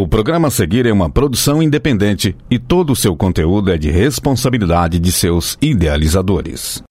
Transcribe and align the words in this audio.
O 0.00 0.08
programa 0.08 0.48
a 0.48 0.50
seguir 0.50 0.86
é 0.86 0.92
uma 0.94 1.10
produção 1.10 1.62
independente 1.62 2.34
e 2.50 2.58
todo 2.58 2.90
o 2.90 2.96
seu 2.96 3.14
conteúdo 3.14 3.70
é 3.70 3.76
de 3.76 3.90
responsabilidade 3.90 4.98
de 4.98 5.12
seus 5.12 5.58
idealizadores. 5.60 6.82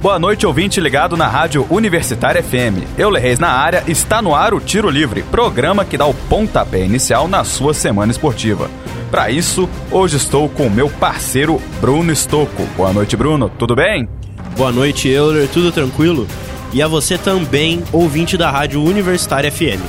Boa 0.00 0.20
noite, 0.20 0.46
ouvinte 0.46 0.80
ligado 0.80 1.16
na 1.16 1.26
Rádio 1.26 1.66
Universitária 1.68 2.40
FM. 2.40 2.86
Eu, 2.96 3.10
Reis 3.12 3.40
na 3.40 3.48
área, 3.48 3.82
está 3.88 4.22
no 4.22 4.36
ar 4.36 4.54
o 4.54 4.60
Tiro 4.60 4.88
Livre, 4.88 5.24
programa 5.24 5.84
que 5.84 5.98
dá 5.98 6.06
o 6.06 6.14
pontapé 6.14 6.84
inicial 6.84 7.26
na 7.26 7.42
sua 7.42 7.74
semana 7.74 8.12
esportiva. 8.12 8.70
Para 9.10 9.28
isso, 9.28 9.68
hoje 9.90 10.16
estou 10.16 10.48
com 10.48 10.68
o 10.68 10.70
meu 10.70 10.88
parceiro 10.88 11.60
Bruno 11.80 12.12
Estocco. 12.12 12.64
Boa 12.76 12.92
noite, 12.92 13.16
Bruno. 13.16 13.48
Tudo 13.48 13.74
bem? 13.74 14.08
Boa 14.56 14.70
noite, 14.70 15.08
Euler. 15.08 15.48
Tudo 15.48 15.72
tranquilo? 15.72 16.28
E 16.72 16.80
a 16.80 16.86
você 16.86 17.18
também, 17.18 17.82
ouvinte 17.92 18.36
da 18.36 18.48
Rádio 18.48 18.80
Universitária 18.80 19.50
FM, 19.50 19.82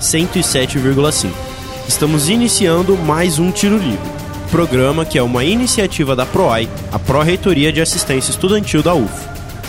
107,5. 0.00 1.53
Estamos 1.86 2.30
iniciando 2.30 2.96
mais 2.96 3.38
um 3.38 3.50
Tiro 3.50 3.76
Livre, 3.76 4.10
programa 4.50 5.04
que 5.04 5.18
é 5.18 5.22
uma 5.22 5.44
iniciativa 5.44 6.16
da 6.16 6.24
PROAI, 6.24 6.68
a 6.90 6.98
Pró-Reitoria 6.98 7.70
de 7.70 7.80
Assistência 7.80 8.30
Estudantil 8.30 8.82
da 8.82 8.94
UF. 8.94 9.12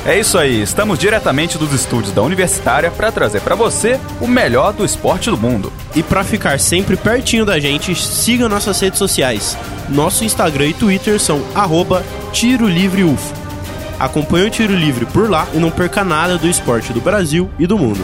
É 0.05 0.18
isso 0.18 0.38
aí, 0.38 0.62
estamos 0.62 0.98
diretamente 0.98 1.58
dos 1.58 1.74
estúdios 1.74 2.14
da 2.14 2.22
Universitária 2.22 2.90
para 2.90 3.12
trazer 3.12 3.41
para 3.41 3.54
você 3.54 4.00
o 4.22 4.28
melhor 4.28 4.72
do 4.72 4.86
esporte 4.86 5.30
do 5.30 5.38
mundo. 5.38 5.74
E 5.94 6.02
para 6.02 6.24
ficar 6.24 6.58
sempre 6.60 6.96
pertinho 6.96 7.46
da 7.46 7.60
gente, 7.60 7.94
siga 7.96 8.48
nossas 8.48 8.80
redes 8.80 9.00
sociais. 9.00 9.58
Nosso 9.90 10.24
Instagram 10.24 10.68
e 10.68 10.74
Twitter 10.74 11.20
são 11.20 11.44
arroba 11.54 12.04
Tiro 12.32 12.68
Livre 12.68 13.04
UF. 13.04 13.34
Acompanhe 14.00 14.48
o 14.48 14.52
Tiro 14.52 14.74
Livre 14.74 15.05
por 15.05 15.30
lá 15.30 15.48
e 15.54 15.58
não 15.58 15.70
perca 15.70 16.04
nada 16.04 16.38
do 16.38 16.48
esporte 16.48 16.94
do 16.94 17.02
Brasil 17.02 17.50
e 17.60 17.68
do 17.68 17.77
mundo. 17.77 18.04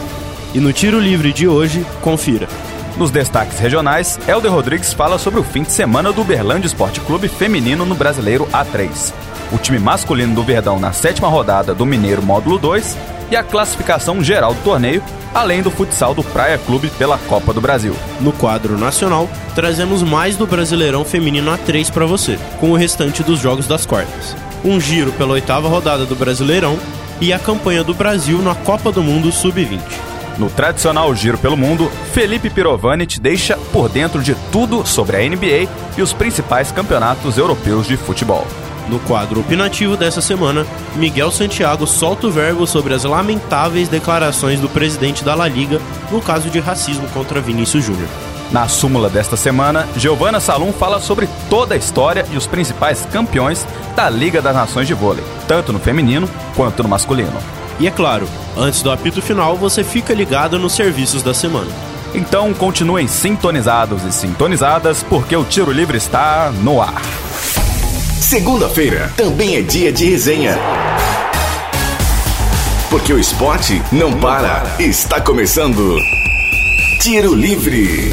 E 0.52 0.60
no 0.60 0.72
Tiro 0.72 0.98
Livre 0.98 1.32
de 1.32 1.48
hoje, 1.48 1.84
confira. 2.02 2.46
Nos 2.96 3.10
destaques 3.10 3.58
regionais, 3.58 4.18
Helder 4.28 4.52
Rodrigues 4.52 4.92
fala 4.92 5.18
sobre 5.18 5.40
o 5.40 5.44
fim 5.44 5.62
de 5.62 5.72
semana 5.72 6.12
do 6.12 6.20
Uberlândia 6.20 6.66
Esporte 6.66 7.00
Clube 7.00 7.28
Feminino 7.28 7.84
no 7.86 7.94
Brasileiro 7.94 8.46
A3 8.52 9.12
o 9.52 9.58
time 9.58 9.78
masculino 9.78 10.34
do 10.34 10.42
Verdão 10.42 10.80
na 10.80 10.92
sétima 10.92 11.28
rodada 11.28 11.74
do 11.74 11.84
Mineiro 11.84 12.22
Módulo 12.22 12.58
2 12.58 12.96
e 13.30 13.36
a 13.36 13.42
classificação 13.42 14.22
geral 14.24 14.54
do 14.54 14.62
torneio, 14.62 15.02
além 15.34 15.62
do 15.62 15.70
futsal 15.70 16.14
do 16.14 16.24
Praia 16.24 16.58
Clube 16.58 16.90
pela 16.98 17.18
Copa 17.18 17.52
do 17.52 17.60
Brasil. 17.60 17.94
No 18.20 18.32
quadro 18.32 18.78
nacional, 18.78 19.28
trazemos 19.54 20.02
mais 20.02 20.36
do 20.36 20.46
Brasileirão 20.46 21.04
Feminino 21.04 21.50
A3 21.50 21.90
para 21.90 22.06
você, 22.06 22.38
com 22.58 22.70
o 22.70 22.76
restante 22.76 23.22
dos 23.22 23.38
jogos 23.38 23.66
das 23.66 23.86
quartas. 23.86 24.34
Um 24.64 24.80
giro 24.80 25.12
pela 25.12 25.32
oitava 25.32 25.68
rodada 25.68 26.04
do 26.04 26.16
Brasileirão 26.16 26.78
e 27.20 27.32
a 27.32 27.38
campanha 27.38 27.84
do 27.84 27.94
Brasil 27.94 28.38
na 28.38 28.54
Copa 28.54 28.90
do 28.90 29.02
Mundo 29.02 29.30
Sub-20. 29.30 29.80
No 30.38 30.48
tradicional 30.48 31.14
Giro 31.14 31.36
pelo 31.36 31.56
Mundo, 31.56 31.90
Felipe 32.12 32.48
Pirovani 32.48 33.06
te 33.06 33.20
deixa 33.20 33.56
por 33.72 33.88
dentro 33.88 34.22
de 34.22 34.34
tudo 34.50 34.86
sobre 34.86 35.16
a 35.16 35.20
NBA 35.20 35.68
e 35.96 36.02
os 36.02 36.12
principais 36.12 36.72
campeonatos 36.72 37.36
europeus 37.36 37.86
de 37.86 37.96
futebol. 37.96 38.46
No 38.88 38.98
quadro 39.00 39.40
opinativo 39.40 39.96
dessa 39.96 40.20
semana, 40.20 40.66
Miguel 40.96 41.30
Santiago 41.30 41.86
solta 41.86 42.26
o 42.26 42.30
verbo 42.30 42.66
sobre 42.66 42.94
as 42.94 43.04
lamentáveis 43.04 43.88
declarações 43.88 44.58
do 44.58 44.68
presidente 44.68 45.22
da 45.22 45.34
La 45.34 45.46
Liga 45.46 45.80
no 46.10 46.20
caso 46.20 46.50
de 46.50 46.58
racismo 46.58 47.06
contra 47.08 47.40
Vinícius 47.40 47.84
Júnior. 47.84 48.08
Na 48.50 48.68
súmula 48.68 49.08
desta 49.08 49.36
semana, 49.36 49.88
Giovanna 49.96 50.40
Salum 50.40 50.72
fala 50.72 51.00
sobre 51.00 51.28
toda 51.48 51.74
a 51.74 51.78
história 51.78 52.26
e 52.30 52.36
os 52.36 52.46
principais 52.46 53.06
campeões 53.06 53.66
da 53.96 54.10
Liga 54.10 54.42
das 54.42 54.54
Nações 54.54 54.86
de 54.86 54.92
Vôlei, 54.92 55.24
tanto 55.48 55.72
no 55.72 55.78
feminino 55.78 56.28
quanto 56.54 56.82
no 56.82 56.88
masculino. 56.88 57.61
E 57.80 57.86
é 57.86 57.90
claro, 57.90 58.28
antes 58.56 58.82
do 58.82 58.90
apito 58.90 59.20
final, 59.22 59.56
você 59.56 59.82
fica 59.82 60.14
ligado 60.14 60.58
nos 60.58 60.74
serviços 60.74 61.22
da 61.22 61.34
semana. 61.34 61.70
Então 62.14 62.52
continuem 62.52 63.08
sintonizados 63.08 64.04
e 64.04 64.12
sintonizadas, 64.12 65.02
porque 65.02 65.34
o 65.34 65.44
Tiro 65.44 65.72
Livre 65.72 65.96
está 65.96 66.52
no 66.62 66.80
ar. 66.80 67.02
Segunda-feira 68.20 69.12
também 69.16 69.56
é 69.56 69.62
dia 69.62 69.92
de 69.92 70.10
resenha. 70.10 70.58
Porque 72.90 73.12
o 73.12 73.18
esporte 73.18 73.82
não 73.90 74.12
para. 74.12 74.62
Está 74.78 75.20
começando. 75.20 75.96
Tiro 77.00 77.34
Livre. 77.34 78.12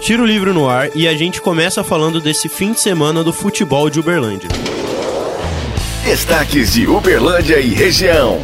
Tiro 0.00 0.24
Livre 0.24 0.52
no 0.52 0.68
ar 0.68 0.88
e 0.94 1.06
a 1.06 1.14
gente 1.16 1.40
começa 1.40 1.82
falando 1.82 2.20
desse 2.20 2.48
fim 2.48 2.72
de 2.72 2.80
semana 2.80 3.24
do 3.24 3.32
futebol 3.32 3.90
de 3.90 4.00
Uberlândia. 4.00 4.48
Destaques 6.08 6.72
de 6.72 6.86
Uberlândia 6.86 7.60
e 7.60 7.74
região. 7.74 8.40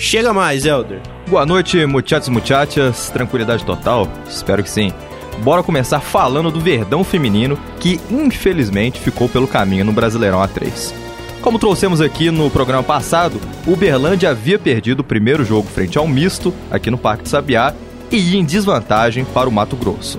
Chega 0.00 0.34
mais, 0.34 0.66
Elder. 0.66 1.00
Boa 1.28 1.46
noite, 1.46 1.86
muchachos 1.86 2.28
muchachas. 2.28 3.08
Tranquilidade 3.08 3.64
total? 3.64 4.08
Espero 4.28 4.64
que 4.64 4.68
sim 4.68 4.92
bora 5.38 5.62
começar 5.62 6.00
falando 6.00 6.50
do 6.50 6.58
Verdão 6.58 7.04
feminino, 7.04 7.56
que 7.78 8.00
infelizmente 8.10 8.98
ficou 8.98 9.28
pelo 9.28 9.46
caminho 9.46 9.84
no 9.84 9.92
Brasileirão 9.92 10.40
A3. 10.40 10.92
Como 11.40 11.56
trouxemos 11.56 12.00
aqui 12.00 12.32
no 12.32 12.50
programa 12.50 12.82
passado, 12.82 13.40
Uberlândia 13.64 14.30
havia 14.30 14.58
perdido 14.58 14.98
o 14.98 15.04
primeiro 15.04 15.44
jogo 15.44 15.68
frente 15.68 15.96
ao 15.96 16.08
Misto, 16.08 16.52
aqui 16.68 16.90
no 16.90 16.98
Parque 16.98 17.22
de 17.22 17.28
Sabiá, 17.28 17.72
e 18.10 18.16
ia 18.16 18.40
em 18.40 18.44
desvantagem 18.44 19.24
para 19.24 19.48
o 19.48 19.52
Mato 19.52 19.76
Grosso. 19.76 20.18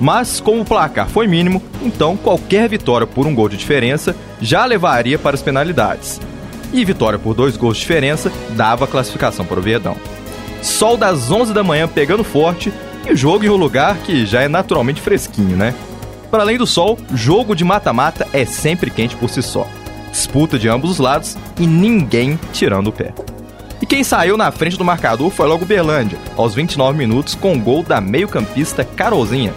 Mas, 0.00 0.40
como 0.40 0.60
o 0.60 0.64
placar 0.64 1.08
foi 1.08 1.26
mínimo, 1.26 1.62
então 1.82 2.16
qualquer 2.16 2.68
vitória 2.68 3.06
por 3.06 3.26
um 3.26 3.34
gol 3.34 3.48
de 3.48 3.56
diferença 3.56 4.14
já 4.40 4.64
levaria 4.64 5.18
para 5.18 5.34
as 5.34 5.42
penalidades. 5.42 6.20
E 6.72 6.84
vitória 6.84 7.18
por 7.18 7.34
dois 7.34 7.56
gols 7.56 7.76
de 7.76 7.82
diferença 7.82 8.30
dava 8.50 8.84
a 8.84 8.88
classificação 8.88 9.44
para 9.44 9.58
o 9.58 9.62
Verdão. 9.62 9.96
Sol 10.62 10.96
das 10.96 11.30
11 11.30 11.52
da 11.52 11.64
manhã 11.64 11.88
pegando 11.88 12.22
forte 12.22 12.72
e 13.08 13.16
jogo 13.16 13.44
em 13.44 13.48
um 13.48 13.56
lugar 13.56 13.96
que 13.98 14.26
já 14.26 14.42
é 14.42 14.48
naturalmente 14.48 15.00
fresquinho, 15.00 15.56
né? 15.56 15.74
Para 16.30 16.42
além 16.42 16.58
do 16.58 16.66
sol, 16.66 16.98
jogo 17.14 17.54
de 17.54 17.64
mata-mata 17.64 18.28
é 18.32 18.44
sempre 18.44 18.90
quente 18.90 19.16
por 19.16 19.30
si 19.30 19.42
só. 19.42 19.66
Disputa 20.10 20.58
de 20.58 20.68
ambos 20.68 20.90
os 20.90 20.98
lados 20.98 21.36
e 21.58 21.66
ninguém 21.66 22.38
tirando 22.52 22.88
o 22.88 22.92
pé. 22.92 23.14
E 23.80 23.86
quem 23.86 24.04
saiu 24.04 24.36
na 24.36 24.50
frente 24.50 24.76
do 24.76 24.84
marcador 24.84 25.30
foi 25.30 25.46
logo 25.46 25.64
Berlândia, 25.64 26.18
aos 26.36 26.54
29 26.54 26.98
minutos, 26.98 27.34
com 27.34 27.54
o 27.54 27.60
gol 27.60 27.82
da 27.82 28.00
meio-campista 28.00 28.84
Carolzinha. 28.84 29.54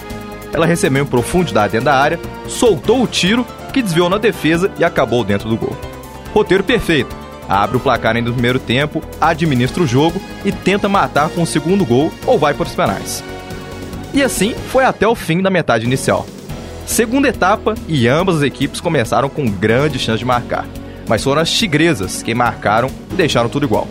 Ela 0.54 0.66
recebeu 0.66 1.04
em 1.04 1.08
profundidade 1.08 1.74
dentro 1.74 1.86
da 1.86 1.96
área, 1.96 2.20
soltou 2.48 3.02
o 3.02 3.08
tiro, 3.08 3.46
que 3.72 3.82
desviou 3.82 4.10
na 4.10 4.18
defesa 4.18 4.72
e 4.78 4.84
acabou 4.84 5.24
dentro 5.24 5.50
do 5.50 5.58
gol. 5.58 5.76
Roteiro 6.34 6.64
perfeito. 6.64 7.16
Abre 7.48 7.78
o 7.78 7.80
placar 7.80 8.16
ainda 8.16 8.30
no 8.30 8.34
primeiro 8.34 8.60
tempo, 8.60 9.02
administra 9.20 9.84
o 9.84 9.88
jogo 9.88 10.22
e 10.46 10.52
tenta 10.52 10.88
matar 10.88 11.30
com 11.30 11.42
o 11.42 11.48
segundo 11.48 11.86
gol 11.86 12.12
ou 12.26 12.38
vai 12.38 12.54
para 12.54 12.68
os 12.68 12.76
penais. 12.76 13.24
E 14.14 14.22
assim 14.22 14.54
foi 14.70 14.84
até 14.84 15.08
o 15.08 15.16
fim 15.16 15.42
da 15.42 15.50
metade 15.50 15.86
inicial. 15.86 16.26
Segunda 16.86 17.28
etapa 17.28 17.76
e 17.88 18.08
ambas 18.08 18.38
as 18.38 18.44
equipes 18.44 18.82
começaram 18.82 19.30
com 19.30 19.50
grande 19.50 20.00
chance 20.00 20.20
de 20.20 20.26
marcar, 20.26 20.66
mas 21.08 21.24
foram 21.24 21.42
as 21.42 21.52
tigresas 21.52 22.22
que 22.22 22.34
marcaram 22.34 22.90
e 23.12 23.16
deixaram 23.16 23.50
tudo 23.50 23.66
igual. 23.66 23.88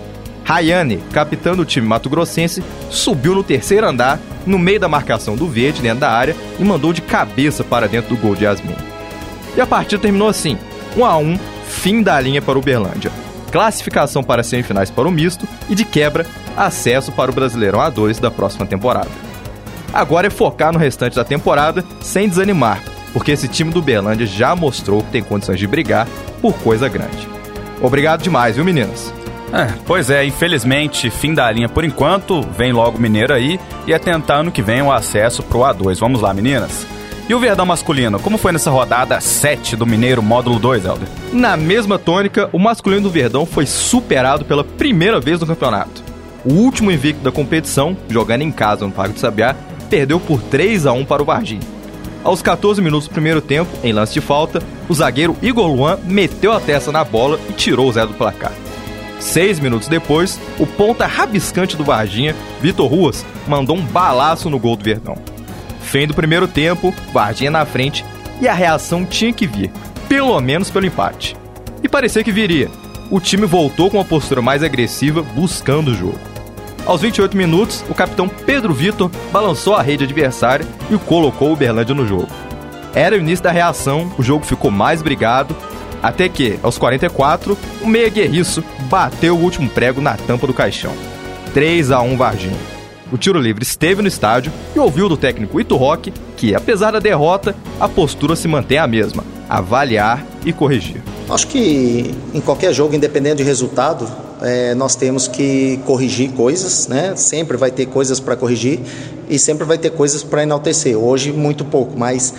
Rayane, 0.50 0.96
capitã 1.12 1.54
do 1.54 1.64
time 1.64 1.86
mato-grossense, 1.86 2.60
subiu 2.90 3.36
no 3.36 3.44
terceiro 3.44 3.86
andar, 3.86 4.18
no 4.44 4.58
meio 4.58 4.80
da 4.80 4.88
marcação 4.88 5.36
do 5.36 5.46
verde 5.46 5.80
dentro 5.80 6.00
da 6.00 6.10
área 6.10 6.34
e 6.58 6.64
mandou 6.64 6.92
de 6.92 7.00
cabeça 7.00 7.62
para 7.62 7.86
dentro 7.86 8.16
do 8.16 8.20
gol 8.20 8.34
de 8.34 8.42
Yasmin. 8.42 8.74
E 9.56 9.60
a 9.60 9.66
partida 9.66 10.02
terminou 10.02 10.26
assim: 10.26 10.58
1 10.96 11.04
a 11.04 11.16
1, 11.16 11.38
fim 11.68 12.02
da 12.02 12.20
linha 12.20 12.42
para 12.42 12.58
o 12.58 12.60
Uberlândia. 12.60 13.12
Classificação 13.52 14.24
para 14.24 14.42
semifinais 14.42 14.90
para 14.90 15.06
o 15.06 15.12
misto 15.12 15.46
e 15.68 15.74
de 15.76 15.84
quebra, 15.84 16.26
acesso 16.56 17.12
para 17.12 17.30
o 17.30 17.34
Brasileirão 17.34 17.78
A2 17.78 18.18
da 18.18 18.30
próxima 18.30 18.66
temporada. 18.66 19.10
Agora 19.92 20.26
é 20.26 20.30
focar 20.30 20.72
no 20.72 20.80
restante 20.80 21.14
da 21.14 21.22
temporada 21.22 21.84
sem 22.00 22.28
desanimar, 22.28 22.82
porque 23.12 23.30
esse 23.30 23.46
time 23.46 23.70
do 23.70 23.80
Berlândia 23.80 24.26
já 24.26 24.56
mostrou 24.56 25.00
que 25.00 25.12
tem 25.12 25.22
condições 25.22 25.60
de 25.60 25.68
brigar 25.68 26.08
por 26.42 26.54
coisa 26.54 26.88
grande. 26.88 27.28
Obrigado 27.80 28.22
demais, 28.24 28.56
viu, 28.56 28.64
meninas? 28.64 29.19
É, 29.52 29.72
pois 29.84 30.10
é, 30.10 30.24
infelizmente, 30.24 31.10
fim 31.10 31.34
da 31.34 31.50
linha 31.50 31.68
por 31.68 31.84
enquanto, 31.84 32.40
vem 32.56 32.72
logo 32.72 32.98
o 32.98 33.00
Mineiro 33.00 33.32
aí 33.32 33.58
e 33.86 33.92
é 33.92 33.98
tentar 33.98 34.36
ano 34.36 34.52
que 34.52 34.62
vem 34.62 34.80
o 34.80 34.92
acesso 34.92 35.42
pro 35.42 35.60
A2. 35.60 35.98
Vamos 35.98 36.20
lá, 36.20 36.32
meninas. 36.32 36.86
E 37.28 37.34
o 37.34 37.38
Verdão 37.38 37.64
masculino, 37.64 38.18
como 38.18 38.36
foi 38.36 38.50
nessa 38.50 38.70
rodada 38.70 39.20
7 39.20 39.76
do 39.76 39.86
Mineiro 39.86 40.22
módulo 40.22 40.58
2, 40.58 40.84
Helder? 40.84 41.08
Na 41.32 41.56
mesma 41.56 41.98
tônica, 41.98 42.48
o 42.52 42.58
masculino 42.58 43.02
do 43.02 43.10
Verdão 43.10 43.46
foi 43.46 43.66
superado 43.66 44.44
pela 44.44 44.64
primeira 44.64 45.20
vez 45.20 45.40
no 45.40 45.46
campeonato. 45.46 46.02
O 46.44 46.54
último 46.54 46.90
invicto 46.90 47.22
da 47.22 47.30
competição, 47.30 47.96
jogando 48.08 48.42
em 48.42 48.50
casa 48.50 48.84
no 48.84 48.92
Parque 48.92 49.14
do 49.14 49.20
Sabiá, 49.20 49.54
perdeu 49.88 50.18
por 50.18 50.40
3 50.42 50.86
a 50.86 50.92
1 50.92 51.04
para 51.04 51.22
o 51.22 51.24
Varginha. 51.24 51.60
Aos 52.24 52.42
14 52.42 52.82
minutos 52.82 53.08
do 53.08 53.12
primeiro 53.12 53.40
tempo, 53.40 53.70
em 53.82 53.92
lance 53.92 54.12
de 54.12 54.20
falta, 54.20 54.62
o 54.88 54.94
zagueiro 54.94 55.36
Igor 55.40 55.68
Luan 55.68 55.98
meteu 56.04 56.52
a 56.52 56.60
testa 56.60 56.90
na 56.90 57.04
bola 57.04 57.38
e 57.48 57.52
tirou 57.52 57.88
o 57.88 57.92
Zé 57.92 58.04
do 58.04 58.14
placar. 58.14 58.52
Seis 59.20 59.60
minutos 59.60 59.86
depois, 59.86 60.40
o 60.58 60.66
ponta 60.66 61.06
rabiscante 61.06 61.76
do 61.76 61.84
Varginha, 61.84 62.34
Vitor 62.60 62.90
Ruas, 62.90 63.24
mandou 63.46 63.76
um 63.76 63.84
balaço 63.84 64.48
no 64.48 64.58
gol 64.58 64.76
do 64.76 64.82
Verdão. 64.82 65.14
Fim 65.82 66.06
do 66.06 66.14
primeiro 66.14 66.48
tempo, 66.48 66.94
Varginha 67.12 67.50
na 67.50 67.66
frente 67.66 68.04
e 68.40 68.48
a 68.48 68.54
reação 68.54 69.04
tinha 69.04 69.32
que 69.32 69.46
vir, 69.46 69.70
pelo 70.08 70.40
menos 70.40 70.70
pelo 70.70 70.86
empate. 70.86 71.36
E 71.82 71.88
parecia 71.88 72.24
que 72.24 72.32
viria. 72.32 72.70
O 73.10 73.20
time 73.20 73.44
voltou 73.44 73.90
com 73.90 73.98
uma 73.98 74.04
postura 74.04 74.40
mais 74.40 74.62
agressiva, 74.62 75.22
buscando 75.22 75.90
o 75.90 75.94
jogo. 75.94 76.18
Aos 76.86 77.02
28 77.02 77.36
minutos, 77.36 77.84
o 77.90 77.94
capitão 77.94 78.26
Pedro 78.26 78.72
Vitor 78.72 79.10
balançou 79.30 79.74
a 79.74 79.82
rede 79.82 80.04
adversária 80.04 80.66
e 80.90 80.96
colocou 80.96 81.50
o 81.50 81.52
Uberlândia 81.52 81.94
no 81.94 82.06
jogo. 82.06 82.28
Era 82.94 83.16
o 83.16 83.18
início 83.18 83.42
da 83.42 83.50
reação, 83.50 84.10
o 84.16 84.22
jogo 84.22 84.46
ficou 84.46 84.70
mais 84.70 85.02
brigado, 85.02 85.54
até 86.02 86.28
que, 86.28 86.58
aos 86.62 86.78
44, 86.78 87.56
o 87.82 87.86
meia 87.86 88.08
guerriço 88.08 88.64
bateu 88.88 89.36
o 89.36 89.40
último 89.40 89.68
prego 89.68 90.00
na 90.00 90.16
tampa 90.16 90.46
do 90.46 90.54
caixão. 90.54 90.92
3 91.52 91.90
a 91.90 92.00
1 92.00 92.16
Varginha. 92.16 92.80
O 93.12 93.18
tiro 93.18 93.40
livre 93.40 93.64
esteve 93.64 94.02
no 94.02 94.08
estádio 94.08 94.52
e 94.74 94.78
ouviu 94.78 95.08
do 95.08 95.16
técnico 95.16 95.60
Ito 95.60 95.76
Roque 95.76 96.12
que, 96.36 96.54
apesar 96.54 96.92
da 96.92 97.00
derrota, 97.00 97.54
a 97.78 97.88
postura 97.88 98.36
se 98.36 98.46
mantém 98.46 98.78
a 98.78 98.86
mesma: 98.86 99.24
avaliar 99.48 100.24
e 100.46 100.52
corrigir. 100.52 101.02
Acho 101.28 101.46
que 101.48 102.14
em 102.32 102.40
qualquer 102.40 102.72
jogo, 102.72 102.94
independente 102.94 103.36
de 103.36 103.42
resultado, 103.42 104.08
é, 104.40 104.74
nós 104.74 104.94
temos 104.94 105.28
que 105.28 105.78
corrigir 105.84 106.30
coisas, 106.32 106.88
né? 106.88 107.14
Sempre 107.16 107.56
vai 107.56 107.70
ter 107.70 107.86
coisas 107.86 108.20
para 108.20 108.36
corrigir 108.36 108.80
e 109.28 109.38
sempre 109.38 109.64
vai 109.64 109.76
ter 109.76 109.90
coisas 109.90 110.22
para 110.22 110.42
enaltecer. 110.42 110.96
Hoje, 110.96 111.32
muito 111.32 111.64
pouco, 111.64 111.98
mas 111.98 112.32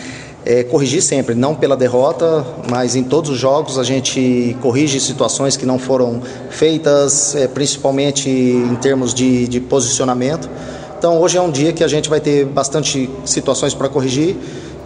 é, 0.46 0.64
corrigir 0.64 1.02
sempre, 1.02 1.36
não 1.36 1.54
pela 1.54 1.78
derrota, 1.78 2.46
mas 2.70 2.96
em 2.96 3.04
todos 3.04 3.30
os 3.30 3.38
jogos 3.38 3.78
a 3.78 3.84
gente 3.84 4.56
corrige 4.62 5.00
situações 5.00 5.56
que 5.56 5.66
não 5.66 5.78
foram 5.78 6.22
feitas, 6.50 7.36
é, 7.36 7.48
principalmente 7.48 8.30
em 8.30 8.76
termos 8.76 9.14
de, 9.14 9.48
de 9.48 9.60
posicionamento. 9.60 10.50
Então, 10.98 11.20
hoje 11.20 11.38
é 11.38 11.42
um 11.42 11.52
dia 11.52 11.74
que 11.74 11.84
a 11.84 11.88
gente 11.88 12.10
vai 12.10 12.20
ter 12.20 12.46
bastante 12.46 13.10
situações 13.26 13.74
para 13.74 13.90
corrigir 13.90 14.36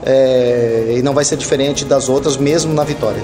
é, 0.06 0.96
e 0.98 1.02
não 1.02 1.14
vai 1.14 1.26
ser 1.26 1.36
diferente 1.36 1.84
das 1.84 2.08
outras, 2.08 2.38
mesmo 2.38 2.74
na 2.74 2.84
vitória. 2.84 3.22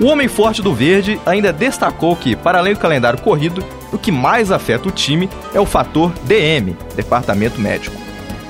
O 0.00 0.06
homem 0.06 0.28
forte 0.28 0.62
do 0.62 0.74
Verde 0.74 1.20
ainda 1.26 1.52
destacou 1.52 2.14
que, 2.14 2.36
para 2.36 2.58
além 2.58 2.74
do 2.74 2.80
calendário 2.80 3.20
corrido, 3.20 3.64
o 3.92 3.98
que 3.98 4.12
mais 4.12 4.52
afeta 4.52 4.88
o 4.88 4.92
time 4.92 5.28
é 5.54 5.60
o 5.60 5.66
fator 5.66 6.12
DM, 6.24 6.76
Departamento 6.94 7.60
Médico. 7.60 8.07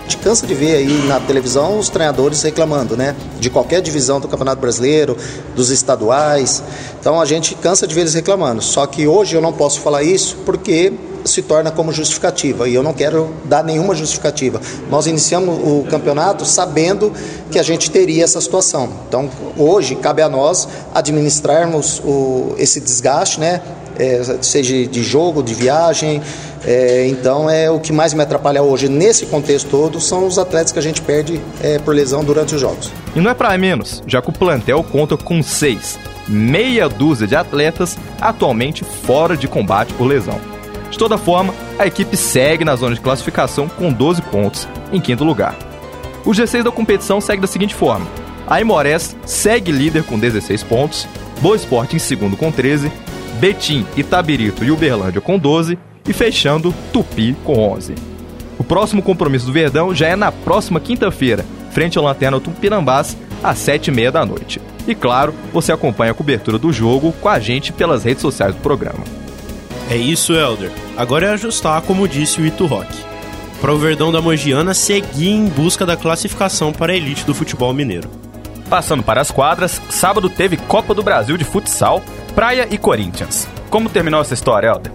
Gente 0.09 0.25
cansa 0.25 0.47
de 0.47 0.55
ver 0.55 0.75
aí 0.75 1.07
na 1.07 1.21
televisão 1.21 1.79
os 1.79 1.91
treinadores 1.91 2.43
reclamando, 2.43 2.97
né? 2.97 3.15
De 3.39 3.51
qualquer 3.51 3.83
divisão 3.83 4.19
do 4.19 4.27
Campeonato 4.27 4.59
Brasileiro, 4.59 5.15
dos 5.55 5.69
estaduais. 5.69 6.63
Então 6.99 7.21
a 7.21 7.27
gente 7.27 7.55
cansa 7.55 7.87
de 7.87 7.95
ver 7.95 8.01
eles 8.01 8.15
reclamando. 8.15 8.63
Só 8.63 8.87
que 8.87 9.07
hoje 9.07 9.37
eu 9.37 9.43
não 9.43 9.53
posso 9.53 9.81
falar 9.81 10.03
isso 10.03 10.39
porque 10.47 10.95
se 11.27 11.43
torna 11.43 11.71
como 11.71 11.93
justificativa 11.93 12.67
e 12.67 12.75
eu 12.75 12.83
não 12.83 12.95
quero 12.95 13.35
dar 13.45 13.63
nenhuma 13.63 13.95
justificativa. 13.95 14.59
Nós 14.89 15.07
iniciamos 15.07 15.59
o 15.59 15.85
campeonato 15.91 16.47
sabendo 16.47 17.13
que 17.51 17.59
a 17.59 17.63
gente 17.63 17.91
teria 17.91 18.25
essa 18.25 18.41
situação. 18.41 18.89
Então, 19.07 19.29
hoje 19.59 19.95
cabe 19.95 20.23
a 20.23 20.29
nós 20.31 20.67
administrarmos 20.95 22.01
o, 22.03 22.55
esse 22.57 22.81
desgaste, 22.81 23.39
né? 23.39 23.61
É, 23.99 24.23
seja 24.41 24.87
de 24.87 25.03
jogo, 25.03 25.43
de 25.43 25.53
viagem. 25.53 26.23
É, 26.71 27.07
então, 27.09 27.49
é 27.49 27.71
o 27.71 27.81
que 27.81 27.95
mais 27.95 28.13
me 28.13 28.23
atrapalha 28.23 28.63
hoje 28.63 28.91
nesse 28.91 29.25
contexto 29.25 29.71
todo 29.71 29.99
são 29.99 30.27
os 30.27 30.39
atletas 30.39 30.71
que 30.71 30.79
a 30.79 30.83
gente 30.83 31.01
perde 31.01 31.41
é, 31.63 31.79
por 31.79 31.95
lesão 31.95 32.23
durante 32.23 32.55
os 32.55 32.61
jogos. 32.61 32.93
E 33.17 33.21
não 33.21 33.31
é 33.31 33.35
para 33.35 33.57
menos, 33.57 34.03
já 34.07 34.21
que 34.21 34.29
o 34.29 34.33
plantel 34.35 34.85
conta 34.85 35.17
com 35.17 35.43
seis, 35.43 35.99
meia 36.29 36.87
dúzia 36.87 37.27
de 37.27 37.35
atletas 37.35 37.97
atualmente 38.21 38.85
fora 38.85 39.35
de 39.35 39.49
combate 39.49 39.95
por 39.95 40.05
lesão. 40.05 40.39
De 40.91 40.99
toda 40.99 41.17
forma, 41.17 41.55
a 41.79 41.87
equipe 41.87 42.19
segue 42.19 42.67
na 42.67 42.77
zona 42.77 42.95
de 42.95 43.01
classificação 43.01 43.67
com 43.67 43.91
12 43.91 44.21
pontos, 44.21 44.69
em 44.93 45.01
quinto 45.01 45.25
lugar. 45.25 45.57
O 46.23 46.33
G6 46.33 46.65
da 46.65 46.71
competição 46.71 47.19
segue 47.19 47.41
da 47.41 47.49
seguinte 47.49 47.75
forma: 47.75 48.07
a 48.47 48.61
Imores 48.61 49.17
segue 49.25 49.73
líder 49.73 50.03
com 50.03 50.19
16 50.19 50.65
pontos, 50.65 51.09
Boa 51.41 51.57
Esporte 51.57 51.97
em 51.97 51.99
segundo 51.99 52.37
com 52.37 52.53
13, 52.53 52.93
Betim, 53.41 53.87
Itabirito 53.97 54.63
e 54.63 54.71
Uberlândia 54.71 55.23
com 55.23 55.39
12 55.39 55.79
e 56.09 56.13
fechando 56.13 56.75
Tupi 56.93 57.37
com 57.45 57.59
11. 57.73 57.95
O 58.59 58.65
próximo 58.65 59.03
compromisso 59.03 59.47
do 59.47 59.53
Verdão 59.53 59.95
já 59.95 60.09
é 60.09 60.17
na 60.17 60.33
próxima 60.33 60.81
quinta-feira, 60.81 61.45
frente 61.71 61.97
ao 61.97 62.05
Lanterna 62.05 62.41
Tupinambás, 62.41 63.17
às 63.43 63.59
7h30 63.59 64.11
da 64.11 64.27
noite. 64.27 64.61
E 64.87 64.95
claro, 64.95 65.35
você 65.53 65.71
acompanha 65.71 66.13
a 66.13 66.15
cobertura 66.15 66.59
do 66.59 66.73
jogo 66.73 67.13
com 67.21 67.29
a 67.29 67.39
gente 67.39 67.73
pelas 67.73 68.05
redes 68.05 68.23
sociais 68.23 68.55
do 68.55 68.61
programa. 68.61 69.05
É 69.91 69.97
isso, 69.97 70.33
Elder. 70.35 70.73
Agora 70.97 71.27
é 71.27 71.31
ajustar, 71.31 71.81
como 71.83 72.09
disse 72.09 72.41
o 72.41 72.47
Ito 72.47 72.67
Rock. 72.67 72.89
Para 73.61 73.73
o 73.73 73.79
Verdão 73.79 74.11
da 74.11 74.21
Mogiana 74.21 74.75
seguir 74.75 75.31
em 75.31 75.47
busca 75.47 75.85
da 75.85 75.97
classificação 75.97 76.73
para 76.73 76.93
a 76.93 76.97
elite 76.97 77.25
do 77.25 77.35
futebol 77.35 77.73
mineiro. 77.73 78.09
Passando 78.69 79.03
para 79.03 79.21
as 79.21 79.31
quadras, 79.31 79.81
sábado 79.89 80.29
teve 80.29 80.57
Copa 80.57 80.95
do 80.95 81.03
Brasil 81.03 81.37
de 81.37 81.45
futsal, 81.45 82.03
Praia 82.35 82.69
e 82.71 82.77
Corinthians. 82.77 83.49
Como 83.71 83.89
terminou 83.89 84.21
essa 84.21 84.35
história, 84.35 84.69
Elder? 84.69 84.93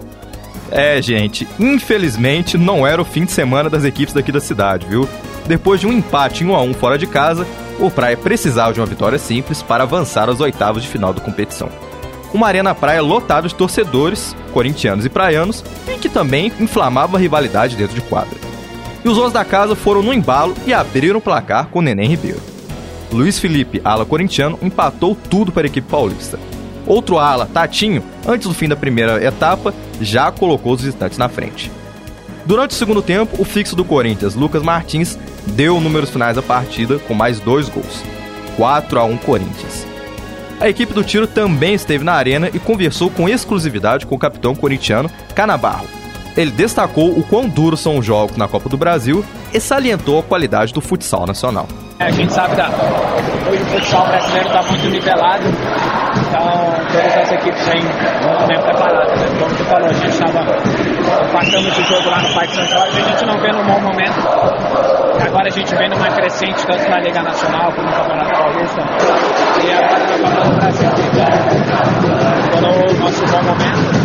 É, 0.70 1.00
gente, 1.00 1.46
infelizmente 1.58 2.58
não 2.58 2.86
era 2.86 3.00
o 3.00 3.04
fim 3.04 3.24
de 3.24 3.32
semana 3.32 3.70
das 3.70 3.84
equipes 3.84 4.14
daqui 4.14 4.32
da 4.32 4.40
cidade, 4.40 4.86
viu? 4.86 5.08
Depois 5.46 5.80
de 5.80 5.86
um 5.86 5.92
empate 5.92 6.42
em 6.42 6.46
1 6.48 6.54
a 6.54 6.62
1 6.62 6.74
fora 6.74 6.98
de 6.98 7.06
casa, 7.06 7.46
o 7.78 7.90
Praia 7.90 8.16
precisava 8.16 8.72
de 8.72 8.80
uma 8.80 8.86
vitória 8.86 9.18
simples 9.18 9.62
para 9.62 9.84
avançar 9.84 10.28
aos 10.28 10.40
oitavos 10.40 10.82
de 10.82 10.88
final 10.88 11.12
da 11.12 11.20
competição 11.20 11.68
uma 12.34 12.48
arena 12.48 12.74
praia 12.74 13.00
lotada 13.00 13.46
de 13.46 13.54
torcedores, 13.54 14.36
corintianos 14.52 15.06
e 15.06 15.08
praianos, 15.08 15.64
e 15.88 15.96
que 15.96 16.08
também 16.08 16.52
inflamava 16.58 17.16
a 17.16 17.20
rivalidade 17.20 17.76
dentro 17.76 17.94
de 17.94 18.00
quadra. 18.02 18.36
E 19.04 19.08
os 19.08 19.16
donos 19.16 19.32
da 19.32 19.44
casa 19.44 19.76
foram 19.76 20.02
no 20.02 20.12
embalo 20.12 20.54
e 20.66 20.74
abriram 20.74 21.18
o 21.18 21.22
placar 21.22 21.68
com 21.68 21.78
o 21.78 21.82
Neném 21.82 22.08
Ribeiro. 22.08 22.40
Luiz 23.12 23.38
Felipe, 23.38 23.80
ala 23.84 24.04
corintiano, 24.04 24.58
empatou 24.60 25.16
tudo 25.30 25.52
para 25.52 25.62
a 25.62 25.66
equipe 25.66 25.88
paulista. 25.88 26.38
Outro 26.86 27.18
ala, 27.18 27.46
Tatinho, 27.46 28.02
antes 28.26 28.46
do 28.46 28.54
fim 28.54 28.68
da 28.68 28.76
primeira 28.76 29.24
etapa, 29.24 29.74
já 30.00 30.30
colocou 30.30 30.72
os 30.72 30.82
visitantes 30.82 31.18
na 31.18 31.28
frente. 31.28 31.70
Durante 32.44 32.72
o 32.72 32.74
segundo 32.74 33.00
tempo, 33.00 33.40
o 33.40 33.44
fixo 33.44 33.74
do 33.74 33.84
Corinthians, 33.84 34.34
Lucas 34.34 34.62
Martins, 34.62 35.18
deu 35.46 35.80
números 35.80 36.10
finais 36.10 36.36
da 36.36 36.42
partida 36.42 36.98
com 36.98 37.14
mais 37.14 37.40
dois 37.40 37.68
gols. 37.68 38.02
4 38.56 38.98
a 39.00 39.04
1 39.04 39.16
Corinthians. 39.18 39.86
A 40.60 40.68
equipe 40.68 40.92
do 40.92 41.02
tiro 41.02 41.26
também 41.26 41.74
esteve 41.74 42.04
na 42.04 42.12
arena 42.12 42.48
e 42.52 42.58
conversou 42.58 43.10
com 43.10 43.28
exclusividade 43.28 44.06
com 44.06 44.14
o 44.14 44.18
capitão 44.18 44.54
corintiano 44.54 45.10
Canabarro. 45.34 45.86
Ele 46.36 46.50
destacou 46.50 47.10
o 47.16 47.22
quão 47.22 47.48
duros 47.48 47.80
são 47.80 47.98
os 47.98 48.06
jogos 48.06 48.36
na 48.36 48.48
Copa 48.48 48.68
do 48.68 48.76
Brasil 48.76 49.24
e 49.52 49.60
salientou 49.60 50.18
a 50.18 50.22
qualidade 50.22 50.72
do 50.72 50.80
futsal 50.80 51.26
nacional. 51.26 51.68
A 51.98 52.10
gente 52.10 52.32
sabe 52.32 52.56
que 52.56 53.50
hoje 53.50 53.62
o 53.62 53.66
futsal 53.66 54.06
brasileiro 54.06 54.46
está 54.48 54.62
muito 54.62 54.88
nivelado, 54.88 55.44
então 56.34 56.74
todas 56.90 57.16
as 57.16 57.32
equipes 57.32 57.64
muito 57.64 58.46
bem 58.48 58.60
preparadas. 58.60 59.20
Né? 59.20 59.28
Como 59.38 59.54
tu 59.54 59.64
falou, 59.64 59.88
a 59.88 59.92
gente 59.92 60.08
estava 60.08 60.44
passando 61.32 61.68
esse 61.68 61.82
jogo 61.84 62.10
lá 62.10 62.18
no 62.22 62.34
Parque 62.34 62.54
São 62.54 62.66
Jorge, 62.66 62.98
a 62.98 63.04
gente 63.04 63.26
não 63.26 63.38
vê 63.38 63.52
num 63.52 63.64
bom 63.64 63.80
momento. 63.80 64.18
Agora 65.24 65.46
a 65.46 65.50
gente 65.50 65.74
vem 65.76 65.88
numa 65.88 66.10
crescente 66.10 66.66
tanto 66.66 66.90
na 66.90 66.98
Liga 67.00 67.22
Nacional 67.22 67.72
como 67.72 67.88
no 67.88 67.94
Campeonato 67.94 68.30
Paulista 68.30 68.80
e 69.64 69.72
agora 69.72 69.98
no 69.98 70.24
Campeonato 70.24 70.54
Brasil. 70.56 70.90
Então, 72.46 72.72
no 72.72 73.00
nosso 73.00 73.24
bom 73.26 73.42
momento. 73.42 74.03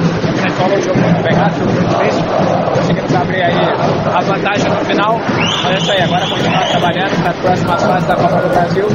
Falou 0.58 0.78
o 0.78 0.82
jogo 0.82 1.00
muito 1.00 1.24
pegado, 1.24 1.60
jogo 1.60 1.72
muito 1.72 1.90
difícil. 1.90 2.24
Conseguimos 2.76 3.16
abrir 3.16 3.44
aí 3.44 3.56
a 3.56 4.22
vantagem 4.22 4.70
no 4.70 4.86
final. 4.86 5.20
Mas 5.64 5.76
é 5.76 5.78
isso 5.78 5.92
aí, 5.92 6.02
agora 6.02 6.28
continuar 6.28 6.68
trabalhando 6.68 7.22
para 7.22 7.32
as 7.32 7.38
próximas 7.38 7.84
fases 7.84 8.08
da 8.08 8.16
Copa 8.16 8.42
do 8.42 8.50
Brasil. 8.50 8.86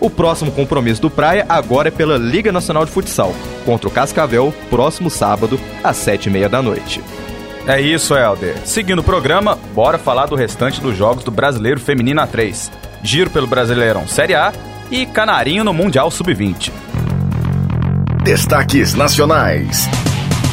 O 0.00 0.10
próximo 0.10 0.52
compromisso 0.52 1.00
do 1.00 1.10
Praia 1.10 1.46
agora 1.48 1.88
é 1.88 1.90
pela 1.90 2.18
Liga 2.18 2.52
Nacional 2.52 2.84
de 2.84 2.90
Futsal, 2.90 3.34
contra 3.64 3.88
o 3.88 3.90
Cascavel, 3.90 4.52
próximo 4.68 5.08
sábado, 5.08 5.58
às 5.82 5.96
sete 5.96 6.26
e 6.26 6.30
meia 6.30 6.48
da 6.48 6.60
noite. 6.60 7.02
É 7.66 7.80
isso, 7.80 8.14
Helder. 8.14 8.58
Seguindo 8.64 8.98
o 8.98 9.02
programa, 9.02 9.58
bora 9.74 9.96
falar 9.96 10.26
do 10.26 10.36
restante 10.36 10.80
dos 10.80 10.94
jogos 10.96 11.24
do 11.24 11.30
Brasileiro 11.30 11.80
Feminino 11.80 12.20
A3. 12.20 12.70
Giro 13.02 13.30
pelo 13.30 13.46
Brasileirão 13.46 14.06
Série 14.06 14.34
A 14.34 14.52
e 14.90 15.06
Canarinho 15.06 15.64
no 15.64 15.72
Mundial 15.72 16.10
Sub-20. 16.10 16.70
Destaques 18.22 18.94
nacionais. 18.94 19.88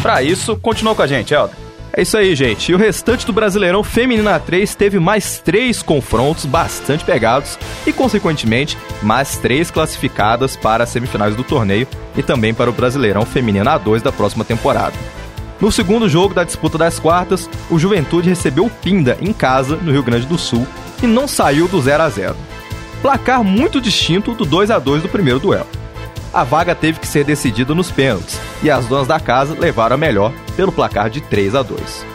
Para 0.02 0.24
isso, 0.24 0.58
continua 0.58 0.96
com 0.96 1.02
a 1.04 1.08
gente, 1.08 1.34
Helder. 1.34 1.56
É 1.94 2.02
isso 2.02 2.18
aí, 2.18 2.34
gente. 2.36 2.72
E 2.72 2.76
o 2.76 2.78
restante 2.78 3.26
do 3.26 3.34
Brasileirão 3.34 3.84
Feminino 3.84 4.30
A3 4.30 4.74
teve 4.76 4.98
mais 4.98 5.40
três 5.40 5.84
confrontos 5.84 6.46
bastante 6.46 7.04
pegados 7.04 7.60
e, 7.86 7.92
consequentemente, 7.92 8.78
mais 9.04 9.38
três 9.38 9.70
classificadas 9.70 10.56
para 10.56 10.86
as 10.86 10.90
semifinais 10.90 11.36
do 11.36 11.44
torneio 11.44 11.88
e 12.16 12.24
também 12.24 12.54
para 12.54 12.70
o 12.70 12.74
Brasileirão 12.74 13.26
Feminino 13.26 13.66
A2 13.66 14.02
da 14.02 14.12
próxima 14.12 14.46
temporada. 14.46 14.96
No 15.60 15.72
segundo 15.72 16.10
jogo 16.10 16.34
da 16.34 16.46
disputa 16.46 16.78
das 16.78 16.98
quartas, 16.98 17.50
o 17.70 17.78
Juventude 17.78 18.30
recebeu 18.30 18.66
o 18.66 18.70
Pinda 18.70 19.18
em 19.22 19.34
casa, 19.34 19.76
no 19.76 19.92
Rio 19.92 20.02
Grande 20.02 20.26
do 20.26 20.38
Sul, 20.38 20.66
e 21.04 21.06
não 21.06 21.28
saiu 21.28 21.68
do 21.68 21.80
0 21.80 22.02
a 22.02 22.10
0 22.10 22.36
Placar 23.02 23.44
muito 23.44 23.82
distinto 23.82 24.34
do 24.34 24.46
2 24.46 24.72
a 24.72 24.80
2 24.80 25.04
do 25.04 25.10
primeiro 25.10 25.40
duelo. 25.40 25.68
A 26.34 26.46
vaga 26.46 26.74
teve 26.74 27.00
que 27.00 27.08
ser 27.08 27.26
decidida 27.26 27.76
nos 27.76 27.92
pênaltis, 27.92 28.40
e 28.64 28.72
as 28.72 28.86
donas 28.86 29.08
da 29.08 29.20
casa 29.20 29.54
levaram 29.58 29.96
a 29.96 29.98
melhor 29.98 30.32
pelo 30.56 30.72
placar 30.72 31.10
de 31.10 31.20
3 31.20 31.56
a 31.56 31.62
2 31.62 32.06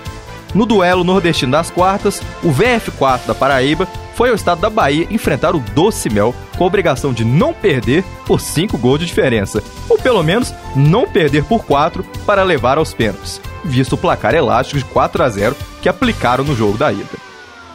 No 0.54 0.64
duelo 0.64 1.04
nordestino 1.04 1.52
das 1.52 1.70
quartas, 1.70 2.22
o 2.42 2.50
VF4 2.50 3.26
da 3.26 3.34
Paraíba 3.34 3.86
foi 4.14 4.30
ao 4.30 4.34
estado 4.34 4.62
da 4.62 4.70
Bahia 4.70 5.06
enfrentar 5.10 5.54
o 5.54 5.60
Doce 5.60 6.08
Mel 6.08 6.34
com 6.56 6.64
a 6.64 6.66
obrigação 6.66 7.12
de 7.12 7.26
não 7.26 7.52
perder 7.52 8.02
por 8.24 8.40
5 8.40 8.78
gols 8.78 9.00
de 9.00 9.06
diferença, 9.06 9.62
ou 9.86 9.98
pelo 9.98 10.22
menos 10.22 10.54
não 10.74 11.06
perder 11.06 11.44
por 11.44 11.66
4 11.66 12.02
para 12.24 12.42
levar 12.42 12.78
aos 12.78 12.94
pênaltis, 12.94 13.38
visto 13.62 13.92
o 13.92 13.98
placar 13.98 14.34
elástico 14.34 14.78
de 14.78 14.84
4 14.86 15.22
a 15.22 15.28
0 15.28 15.54
que 15.82 15.90
aplicaram 15.90 16.42
no 16.42 16.56
jogo 16.56 16.78
da 16.78 16.90
ida. 16.90 17.26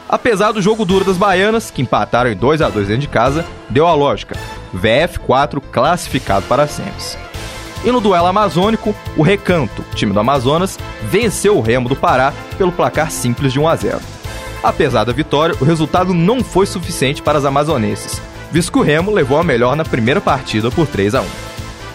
Apesar 0.08 0.50
do 0.50 0.60
jogo 0.60 0.84
duro 0.84 1.04
das 1.04 1.16
baianas, 1.16 1.70
que 1.70 1.80
empataram 1.80 2.32
em 2.32 2.36
2 2.36 2.60
a 2.62 2.68
2 2.68 2.88
dentro 2.88 3.02
de 3.02 3.08
casa, 3.08 3.46
deu 3.70 3.86
a 3.86 3.94
lógica. 3.94 4.36
VF4 4.74 5.60
classificado 5.70 6.46
para 6.46 6.64
a 6.64 6.68
semis. 6.68 7.18
E 7.84 7.90
no 7.90 8.00
duelo 8.00 8.26
amazônico, 8.26 8.94
o 9.16 9.22
Recanto, 9.22 9.84
time 9.94 10.12
do 10.12 10.20
Amazonas, 10.20 10.78
venceu 11.02 11.58
o 11.58 11.60
Remo 11.60 11.88
do 11.88 11.96
Pará 11.96 12.32
pelo 12.56 12.70
placar 12.70 13.10
simples 13.10 13.52
de 13.52 13.58
1 13.58 13.68
a 13.68 13.76
0. 13.76 14.00
Apesar 14.62 15.04
da 15.04 15.12
vitória, 15.12 15.56
o 15.60 15.64
resultado 15.64 16.14
não 16.14 16.44
foi 16.44 16.66
suficiente 16.66 17.20
para 17.20 17.38
as 17.38 17.44
amazonenses, 17.44 18.22
visto 18.52 18.70
que 18.70 18.78
o 18.78 18.82
Remo 18.82 19.10
levou 19.10 19.38
a 19.38 19.42
melhor 19.42 19.74
na 19.74 19.84
primeira 19.84 20.20
partida 20.20 20.70
por 20.70 20.86
3 20.86 21.16
a 21.16 21.22
1. 21.22 21.26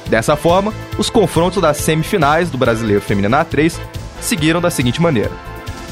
Dessa 0.10 0.36
forma, 0.36 0.74
os 0.98 1.10
confrontos 1.10 1.62
das 1.62 1.78
semifinais 1.78 2.50
do 2.50 2.58
Brasileiro 2.58 3.02
Feminino 3.02 3.38
A3 3.38 3.80
seguiram 4.20 4.60
da 4.60 4.70
seguinte 4.70 5.02
maneira: 5.02 5.32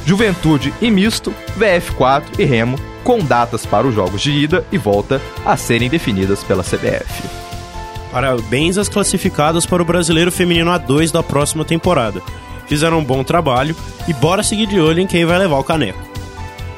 Juventude 0.05 0.73
e 0.81 0.91
Misto, 0.91 1.33
VF4 1.57 2.23
e 2.39 2.43
Remo, 2.43 2.77
com 3.05 3.19
datas 3.19 3.67
para 3.67 3.85
os 3.85 3.93
jogos 3.93 4.19
de 4.19 4.31
ida 4.31 4.65
e 4.71 4.79
volta 4.79 5.21
a 5.45 5.55
serem 5.55 5.87
definidas 5.87 6.43
pela 6.43 6.63
CBF. 6.63 7.23
Parabéns 8.11 8.79
às 8.79 8.89
classificadas 8.89 9.63
para 9.63 9.81
o 9.81 9.85
Brasileiro 9.85 10.31
Feminino 10.31 10.71
A2 10.71 11.11
da 11.11 11.21
próxima 11.21 11.63
temporada. 11.63 12.19
Fizeram 12.65 12.97
um 12.97 13.03
bom 13.03 13.23
trabalho 13.23 13.75
e 14.07 14.13
bora 14.13 14.41
seguir 14.41 14.65
de 14.65 14.79
olho 14.79 15.01
em 15.01 15.07
quem 15.07 15.23
vai 15.23 15.37
levar 15.37 15.59
o 15.59 15.63
caneco. 15.63 15.99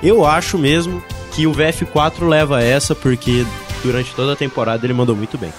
Eu 0.04 0.26
acho 0.26 0.58
mesmo 0.58 1.02
que 1.32 1.48
o 1.48 1.54
VF4 1.54 2.28
leva 2.28 2.62
essa 2.62 2.94
porque 2.94 3.46
durante 3.82 4.14
toda 4.14 4.34
a 4.34 4.36
temporada 4.36 4.86
ele 4.86 4.94
mandou 4.94 5.16
muito 5.16 5.38
bem. 5.38 5.54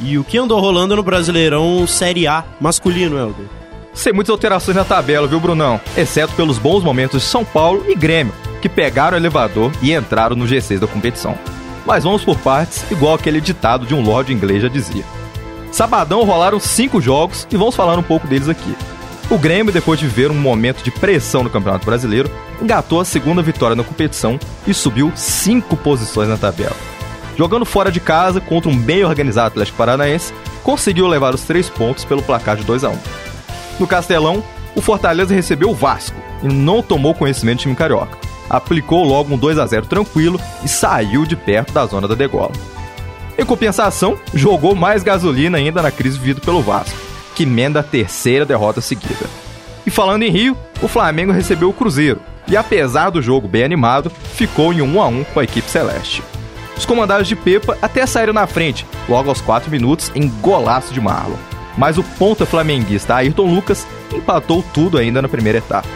E 0.00 0.16
o 0.16 0.22
que 0.22 0.38
andou 0.38 0.60
rolando 0.60 0.94
no 0.94 1.02
Brasileirão 1.02 1.86
Série 1.88 2.28
A 2.28 2.44
masculino, 2.60 3.18
Helder? 3.18 3.46
Sem 3.92 4.12
muitas 4.12 4.30
alterações 4.30 4.76
na 4.76 4.84
tabela, 4.84 5.26
viu, 5.26 5.40
Brunão? 5.40 5.80
Exceto 5.96 6.34
pelos 6.34 6.58
bons 6.58 6.84
momentos 6.84 7.20
de 7.20 7.26
São 7.26 7.44
Paulo 7.44 7.84
e 7.88 7.94
Grêmio, 7.94 8.32
que 8.62 8.68
pegaram 8.68 9.16
o 9.16 9.20
elevador 9.20 9.72
e 9.82 9.92
entraram 9.92 10.36
no 10.36 10.46
G6 10.46 10.78
da 10.78 10.86
competição. 10.86 11.36
Mas 11.84 12.04
vamos 12.04 12.24
por 12.24 12.38
partes, 12.38 12.84
igual 12.90 13.14
aquele 13.14 13.40
ditado 13.40 13.84
de 13.84 13.94
um 13.94 14.02
lord 14.02 14.32
inglês 14.32 14.62
já 14.62 14.68
dizia. 14.68 15.04
Sabadão 15.72 16.22
rolaram 16.22 16.60
cinco 16.60 17.00
jogos 17.00 17.46
e 17.50 17.56
vamos 17.56 17.74
falar 17.74 17.98
um 17.98 18.02
pouco 18.02 18.26
deles 18.26 18.48
aqui. 18.48 18.74
O 19.28 19.36
Grêmio, 19.36 19.72
depois 19.72 19.98
de 19.98 20.06
viver 20.06 20.30
um 20.30 20.38
momento 20.38 20.82
de 20.82 20.90
pressão 20.90 21.42
no 21.42 21.50
Campeonato 21.50 21.84
Brasileiro, 21.84 22.30
engatou 22.60 23.00
a 23.00 23.04
segunda 23.04 23.42
vitória 23.42 23.74
na 23.74 23.82
competição 23.82 24.38
e 24.66 24.72
subiu 24.72 25.10
cinco 25.16 25.76
posições 25.76 26.28
na 26.28 26.36
tabela. 26.36 26.76
Jogando 27.36 27.64
fora 27.64 27.90
de 27.90 27.98
casa 27.98 28.40
contra 28.40 28.70
um 28.70 28.76
bem 28.76 29.04
organizado 29.04 29.48
Atlético 29.48 29.78
Paranaense, 29.78 30.32
conseguiu 30.62 31.08
levar 31.08 31.34
os 31.34 31.42
três 31.42 31.68
pontos 31.68 32.04
pelo 32.04 32.22
placar 32.22 32.56
de 32.56 32.62
2 32.62 32.84
a 32.84 32.90
1 32.90 32.98
No 33.80 33.86
Castelão, 33.86 34.44
o 34.76 34.82
Fortaleza 34.82 35.34
recebeu 35.34 35.70
o 35.70 35.74
Vasco 35.74 36.16
e 36.42 36.48
não 36.48 36.82
tomou 36.82 37.14
conhecimento 37.14 37.58
do 37.58 37.62
time 37.62 37.74
carioca. 37.74 38.31
Aplicou 38.52 39.02
logo 39.02 39.34
um 39.34 39.38
2 39.38 39.58
a 39.58 39.66
0 39.66 39.86
tranquilo 39.86 40.38
e 40.62 40.68
saiu 40.68 41.24
de 41.24 41.34
perto 41.34 41.72
da 41.72 41.86
zona 41.86 42.06
da 42.06 42.14
degola. 42.14 42.52
Em 43.38 43.46
compensação, 43.46 44.18
jogou 44.34 44.74
mais 44.74 45.02
gasolina 45.02 45.56
ainda 45.56 45.80
na 45.80 45.90
crise 45.90 46.18
vivida 46.18 46.40
pelo 46.42 46.62
Vasco, 46.62 46.96
que 47.34 47.44
emenda 47.44 47.80
a 47.80 47.82
terceira 47.82 48.44
derrota 48.44 48.82
seguida. 48.82 49.26
E 49.86 49.90
falando 49.90 50.22
em 50.22 50.30
Rio, 50.30 50.56
o 50.82 50.86
Flamengo 50.86 51.32
recebeu 51.32 51.70
o 51.70 51.72
Cruzeiro, 51.72 52.20
e 52.46 52.56
apesar 52.56 53.08
do 53.08 53.22
jogo 53.22 53.48
bem 53.48 53.64
animado, 53.64 54.10
ficou 54.34 54.72
em 54.72 54.82
1 54.82 55.00
a 55.00 55.06
1 55.06 55.24
com 55.24 55.40
a 55.40 55.44
equipe 55.44 55.68
celeste. 55.68 56.22
Os 56.76 56.84
comandados 56.84 57.26
de 57.26 57.34
Pepa 57.34 57.78
até 57.80 58.04
saíram 58.04 58.32
na 58.32 58.46
frente, 58.46 58.86
logo 59.08 59.28
aos 59.30 59.40
4 59.40 59.70
minutos, 59.70 60.12
em 60.14 60.28
golaço 60.28 60.92
de 60.92 61.00
Marlon. 61.00 61.36
Mas 61.78 61.96
o 61.96 62.02
ponta 62.02 62.44
flamenguista 62.44 63.14
Ayrton 63.14 63.54
Lucas 63.54 63.86
empatou 64.12 64.62
tudo 64.74 64.98
ainda 64.98 65.22
na 65.22 65.28
primeira 65.28 65.58
etapa. 65.58 65.88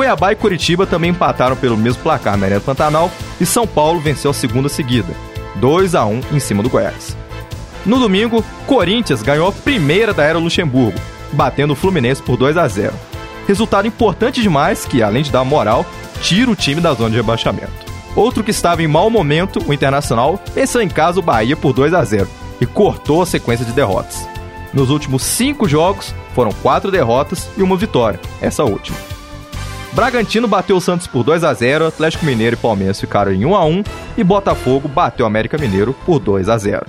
Cuiabá 0.00 0.32
e 0.32 0.34
Curitiba 0.34 0.86
também 0.86 1.10
empataram 1.10 1.54
pelo 1.54 1.76
mesmo 1.76 2.02
placar 2.02 2.34
na 2.34 2.46
Arena 2.46 2.58
Pantanal 2.58 3.10
e 3.38 3.44
São 3.44 3.66
Paulo 3.66 4.00
venceu 4.00 4.30
a 4.30 4.34
segunda 4.34 4.66
seguida, 4.66 5.12
2 5.56 5.94
a 5.94 6.06
1 6.06 6.20
em 6.32 6.40
cima 6.40 6.62
do 6.62 6.70
Goiás. 6.70 7.14
No 7.84 7.98
domingo, 7.98 8.42
Corinthians 8.66 9.20
ganhou 9.20 9.46
a 9.46 9.52
primeira 9.52 10.14
da 10.14 10.24
era 10.24 10.38
Luxemburgo, 10.38 10.98
batendo 11.32 11.74
o 11.74 11.76
Fluminense 11.76 12.22
por 12.22 12.38
2 12.38 12.56
a 12.56 12.66
0. 12.66 12.94
Resultado 13.46 13.86
importante 13.86 14.40
demais 14.40 14.86
que, 14.86 15.02
além 15.02 15.22
de 15.22 15.30
dar 15.30 15.44
moral, 15.44 15.84
tira 16.22 16.50
o 16.50 16.56
time 16.56 16.80
da 16.80 16.94
zona 16.94 17.10
de 17.10 17.16
rebaixamento. 17.16 17.70
Outro 18.16 18.42
que 18.42 18.52
estava 18.52 18.82
em 18.82 18.88
mau 18.88 19.10
momento, 19.10 19.62
o 19.66 19.74
Internacional, 19.74 20.42
venceu 20.54 20.80
em 20.80 20.88
casa 20.88 21.20
o 21.20 21.22
Bahia 21.22 21.58
por 21.58 21.74
2 21.74 21.92
a 21.92 22.02
0 22.02 22.26
e 22.58 22.64
cortou 22.64 23.20
a 23.20 23.26
sequência 23.26 23.66
de 23.66 23.72
derrotas. 23.72 24.26
Nos 24.72 24.88
últimos 24.88 25.22
cinco 25.24 25.68
jogos, 25.68 26.14
foram 26.34 26.52
quatro 26.62 26.90
derrotas 26.90 27.50
e 27.54 27.62
uma 27.62 27.76
vitória, 27.76 28.18
essa 28.40 28.64
última. 28.64 29.09
Bragantino 29.92 30.46
bateu 30.46 30.76
o 30.76 30.80
Santos 30.80 31.06
por 31.06 31.24
2 31.24 31.42
a 31.42 31.52
0 31.52 31.86
Atlético 31.86 32.24
Mineiro 32.24 32.54
e 32.54 32.58
Palmeiras 32.58 33.00
ficaram 33.00 33.32
em 33.32 33.44
1 33.44 33.54
a 33.54 33.64
1 33.64 33.84
e 34.16 34.24
Botafogo 34.24 34.88
bateu 34.88 35.24
o 35.24 35.26
América 35.26 35.58
Mineiro 35.58 35.92
por 36.06 36.20
2 36.20 36.48
a 36.48 36.56
0 36.56 36.86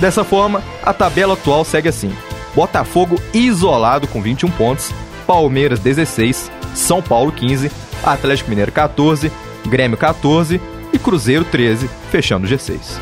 Dessa 0.00 0.24
forma, 0.24 0.62
a 0.82 0.92
tabela 0.92 1.34
atual 1.34 1.64
segue 1.64 1.88
assim: 1.88 2.12
Botafogo 2.54 3.20
isolado 3.32 4.08
com 4.08 4.20
21 4.20 4.50
pontos, 4.50 4.92
Palmeiras 5.26 5.78
16, 5.78 6.50
São 6.74 7.00
Paulo 7.00 7.30
15, 7.30 7.70
Atlético 8.02 8.50
Mineiro 8.50 8.72
14, 8.72 9.30
Grêmio 9.66 9.96
14 9.96 10.60
e 10.92 10.98
Cruzeiro 10.98 11.44
13, 11.44 11.88
fechando 12.10 12.46
o 12.46 12.50
G6. 12.50 12.98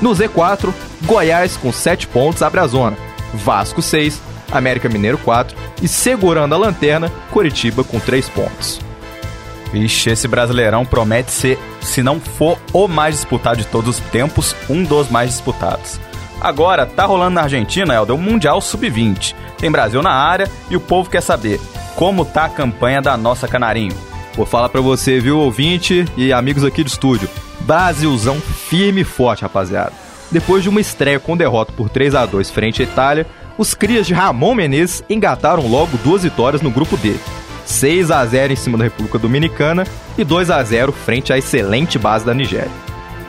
No 0.00 0.10
Z4, 0.10 0.72
Goiás 1.02 1.56
com 1.56 1.72
7 1.72 2.06
pontos 2.06 2.42
abre 2.42 2.60
a 2.60 2.66
zona, 2.66 2.96
Vasco 3.32 3.82
6, 3.82 4.20
América 4.58 4.88
Mineiro 4.88 5.18
4 5.18 5.56
e 5.82 5.88
segurando 5.88 6.54
a 6.54 6.58
lanterna, 6.58 7.10
Coritiba 7.30 7.84
com 7.84 7.98
3 7.98 8.28
pontos. 8.30 8.80
Vixe, 9.72 10.10
esse 10.10 10.28
Brasileirão 10.28 10.84
promete 10.84 11.32
ser, 11.32 11.58
se 11.80 12.02
não 12.02 12.20
for 12.20 12.58
o 12.72 12.86
mais 12.86 13.16
disputado 13.16 13.58
de 13.58 13.66
todos 13.66 13.98
os 13.98 14.04
tempos, 14.10 14.54
um 14.70 14.84
dos 14.84 15.10
mais 15.10 15.30
disputados. 15.30 15.98
Agora, 16.40 16.86
tá 16.86 17.04
rolando 17.04 17.34
na 17.34 17.42
Argentina, 17.42 17.94
Helder, 17.94 18.14
o 18.14 18.18
Mundial 18.18 18.60
Sub-20. 18.60 19.34
Tem 19.58 19.70
Brasil 19.70 20.02
na 20.02 20.12
área 20.12 20.48
e 20.70 20.76
o 20.76 20.80
povo 20.80 21.10
quer 21.10 21.22
saber 21.22 21.60
como 21.96 22.24
tá 22.24 22.44
a 22.44 22.50
campanha 22.50 23.00
da 23.00 23.16
nossa 23.16 23.48
Canarinho. 23.48 23.96
Vou 24.34 24.44
falar 24.44 24.68
para 24.68 24.80
você, 24.80 25.20
viu, 25.20 25.38
ouvinte 25.38 26.04
e 26.16 26.32
amigos 26.32 26.64
aqui 26.64 26.82
do 26.82 26.88
estúdio. 26.88 27.28
Brasilzão 27.60 28.40
firme 28.40 29.02
e 29.02 29.04
forte, 29.04 29.42
rapaziada. 29.42 29.92
Depois 30.30 30.62
de 30.62 30.68
uma 30.68 30.80
estreia 30.80 31.20
com 31.20 31.36
derrota 31.36 31.72
por 31.72 31.88
3 31.88 32.14
a 32.14 32.26
2 32.26 32.50
frente 32.50 32.82
à 32.82 32.84
Itália, 32.84 33.26
os 33.56 33.74
crias 33.74 34.06
de 34.06 34.14
Ramon 34.14 34.54
Menezes 34.54 35.02
engataram 35.08 35.66
logo 35.68 35.96
duas 35.98 36.22
vitórias 36.22 36.62
no 36.62 36.70
grupo 36.70 36.96
D. 36.96 37.16
6 37.64 38.10
a 38.10 38.24
0 38.24 38.52
em 38.52 38.56
cima 38.56 38.76
da 38.76 38.84
República 38.84 39.18
Dominicana 39.18 39.86
e 40.18 40.24
2 40.24 40.50
a 40.50 40.62
0 40.62 40.92
frente 40.92 41.32
à 41.32 41.38
excelente 41.38 41.98
base 41.98 42.24
da 42.24 42.34
Nigéria. 42.34 42.70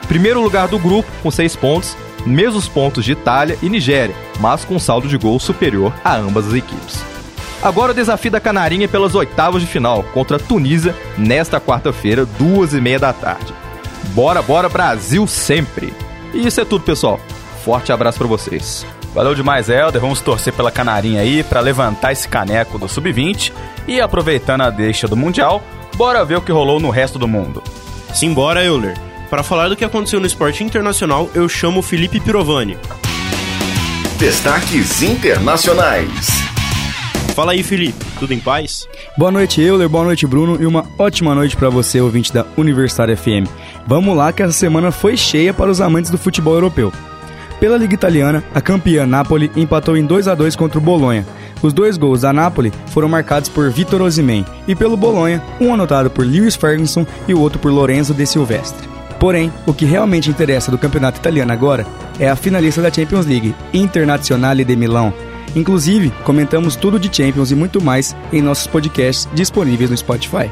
Primeiro 0.08 0.42
lugar 0.42 0.68
do 0.68 0.78
grupo, 0.78 1.08
com 1.22 1.30
6 1.30 1.56
pontos, 1.56 1.96
mesmos 2.24 2.68
pontos 2.68 3.04
de 3.04 3.12
Itália 3.12 3.58
e 3.62 3.68
Nigéria, 3.68 4.14
mas 4.40 4.64
com 4.64 4.78
saldo 4.78 5.08
de 5.08 5.16
gol 5.16 5.38
superior 5.40 5.92
a 6.04 6.16
ambas 6.16 6.48
as 6.48 6.54
equipes. 6.54 7.02
Agora 7.62 7.92
o 7.92 7.94
desafio 7.94 8.30
da 8.30 8.40
Canarinha 8.40 8.86
pelas 8.86 9.14
oitavas 9.14 9.62
de 9.62 9.68
final 9.68 10.02
contra 10.12 10.36
a 10.36 10.40
Tunísia 10.40 10.94
nesta 11.16 11.60
quarta-feira, 11.60 12.26
duas 12.26 12.74
e 12.74 12.80
meia 12.80 12.98
da 12.98 13.12
tarde. 13.12 13.52
Bora, 14.14 14.42
bora 14.42 14.68
Brasil 14.68 15.26
sempre! 15.26 15.92
E 16.34 16.46
isso 16.46 16.60
é 16.60 16.64
tudo, 16.64 16.84
pessoal. 16.84 17.18
Forte 17.64 17.90
abraço 17.90 18.18
para 18.18 18.26
vocês. 18.26 18.86
Valeu 19.16 19.34
demais, 19.34 19.70
Helder. 19.70 19.98
Vamos 19.98 20.20
torcer 20.20 20.52
pela 20.52 20.70
Canarinha 20.70 21.22
aí 21.22 21.42
para 21.42 21.60
levantar 21.60 22.12
esse 22.12 22.28
caneco 22.28 22.78
do 22.78 22.86
Sub-20 22.86 23.50
e 23.88 23.98
aproveitando 23.98 24.60
a 24.60 24.68
deixa 24.68 25.08
do 25.08 25.16
Mundial, 25.16 25.62
bora 25.96 26.22
ver 26.22 26.36
o 26.36 26.42
que 26.42 26.52
rolou 26.52 26.78
no 26.78 26.90
resto 26.90 27.18
do 27.18 27.26
mundo. 27.26 27.62
Simbora, 28.12 28.62
Euler. 28.62 28.94
Para 29.30 29.42
falar 29.42 29.70
do 29.70 29.76
que 29.76 29.86
aconteceu 29.86 30.20
no 30.20 30.26
esporte 30.26 30.62
internacional, 30.62 31.30
eu 31.34 31.48
chamo 31.48 31.80
Felipe 31.80 32.20
Pirovani. 32.20 32.76
Destaques 34.18 35.02
internacionais. 35.02 36.28
Fala 37.34 37.52
aí, 37.52 37.62
Felipe. 37.62 38.04
Tudo 38.18 38.34
em 38.34 38.38
paz? 38.38 38.86
Boa 39.16 39.32
noite, 39.32 39.62
Euler. 39.62 39.88
Boa 39.88 40.04
noite, 40.04 40.26
Bruno. 40.26 40.60
E 40.60 40.66
uma 40.66 40.84
ótima 40.98 41.34
noite 41.34 41.56
para 41.56 41.70
você, 41.70 42.02
ouvinte 42.02 42.34
da 42.34 42.44
Universitária 42.54 43.16
FM. 43.16 43.48
Vamos 43.86 44.14
lá 44.14 44.30
que 44.30 44.42
essa 44.42 44.52
semana 44.52 44.92
foi 44.92 45.16
cheia 45.16 45.54
para 45.54 45.70
os 45.70 45.80
amantes 45.80 46.10
do 46.10 46.18
futebol 46.18 46.52
europeu. 46.52 46.92
Pela 47.60 47.76
Liga 47.76 47.94
Italiana, 47.94 48.44
a 48.54 48.60
campeã 48.60 49.06
Napoli 49.06 49.50
empatou 49.56 49.96
em 49.96 50.04
2 50.04 50.28
a 50.28 50.34
2 50.34 50.54
contra 50.56 50.78
o 50.78 50.82
Bolonha. 50.82 51.26
Os 51.62 51.72
dois 51.72 51.96
gols 51.96 52.20
da 52.20 52.32
Napoli 52.32 52.72
foram 52.88 53.08
marcados 53.08 53.48
por 53.48 53.70
Vitor 53.70 54.02
Osimhen 54.02 54.44
e 54.68 54.74
pelo 54.74 54.96
Bolonha, 54.96 55.42
um 55.58 55.72
anotado 55.72 56.10
por 56.10 56.26
Lewis 56.26 56.54
Ferguson 56.54 57.06
e 57.26 57.32
o 57.32 57.40
outro 57.40 57.58
por 57.58 57.72
Lorenzo 57.72 58.12
De 58.12 58.26
Silvestre. 58.26 58.86
Porém, 59.18 59.50
o 59.66 59.72
que 59.72 59.86
realmente 59.86 60.28
interessa 60.28 60.70
do 60.70 60.76
campeonato 60.76 61.18
italiano 61.18 61.50
agora 61.50 61.86
é 62.20 62.28
a 62.28 62.36
finalista 62.36 62.82
da 62.82 62.92
Champions 62.92 63.24
League, 63.24 63.54
Internazionale 63.72 64.62
de 64.62 64.76
Milão, 64.76 65.14
Inclusive, 65.56 66.12
comentamos 66.22 66.76
tudo 66.76 67.00
de 67.00 67.14
Champions 67.14 67.50
e 67.50 67.54
muito 67.54 67.82
mais 67.82 68.14
em 68.30 68.42
nossos 68.42 68.66
podcasts 68.66 69.26
disponíveis 69.32 69.88
no 69.88 69.96
Spotify. 69.96 70.50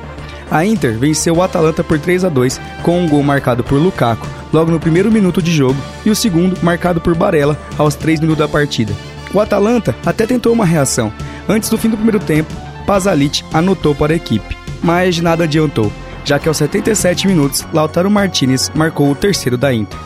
A 0.50 0.64
Inter 0.64 0.98
venceu 0.98 1.36
o 1.36 1.42
Atalanta 1.42 1.82
por 1.82 1.98
3 1.98 2.24
a 2.24 2.28
2 2.28 2.60
com 2.82 3.00
um 3.00 3.08
gol 3.08 3.22
marcado 3.22 3.64
por 3.64 3.78
Lukaku 3.78 4.26
logo 4.52 4.70
no 4.70 4.78
primeiro 4.78 5.10
minuto 5.10 5.42
de 5.42 5.52
jogo 5.52 5.76
e 6.04 6.10
o 6.10 6.16
segundo 6.16 6.56
marcado 6.62 7.00
por 7.00 7.14
Barella 7.14 7.58
aos 7.76 7.94
3 7.94 8.20
minutos 8.20 8.38
da 8.38 8.48
partida. 8.48 8.92
O 9.32 9.40
Atalanta 9.40 9.94
até 10.06 10.26
tentou 10.26 10.52
uma 10.52 10.64
reação. 10.64 11.12
Antes 11.48 11.68
do 11.68 11.76
fim 11.76 11.88
do 11.88 11.96
primeiro 11.96 12.20
tempo, 12.20 12.54
Pasalic 12.86 13.42
anotou 13.52 13.94
para 13.94 14.12
a 14.12 14.16
equipe. 14.16 14.56
mas 14.82 15.18
nada 15.18 15.44
adiantou, 15.44 15.90
já 16.24 16.38
que 16.38 16.46
aos 16.46 16.58
77 16.58 17.26
minutos, 17.26 17.66
Lautaro 17.72 18.10
Martinez 18.10 18.70
marcou 18.74 19.10
o 19.10 19.14
terceiro 19.14 19.56
da 19.56 19.72
Inter. 19.72 19.98